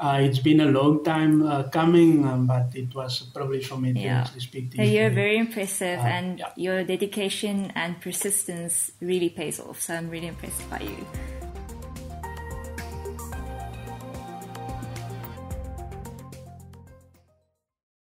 Uh, 0.00 0.18
it's 0.22 0.40
been 0.40 0.60
a 0.60 0.66
long 0.66 1.04
time 1.04 1.46
uh, 1.46 1.62
coming, 1.68 2.24
um, 2.26 2.46
but 2.48 2.74
it 2.74 2.92
was 2.92 3.22
a 3.22 3.30
privilege 3.38 3.66
for 3.68 3.76
me 3.76 3.92
to 3.92 4.00
Yeah. 4.00 4.20
actually 4.22 4.40
speak 4.40 4.70
to 4.72 4.76
So 4.78 4.82
you. 4.82 4.90
you're 4.98 5.10
today. 5.10 5.14
very 5.22 5.38
impressive 5.38 6.00
Uh, 6.00 6.02
and 6.16 6.38
yeah. 6.40 6.50
your 6.56 6.82
dedication 6.82 7.70
and 7.76 8.00
persistence 8.00 8.90
really 9.00 9.30
pays 9.30 9.60
off. 9.60 9.80
So 9.80 9.94
I'm 9.94 10.10
really 10.10 10.26
impressed 10.26 10.68
by 10.68 10.80
you. 10.80 11.06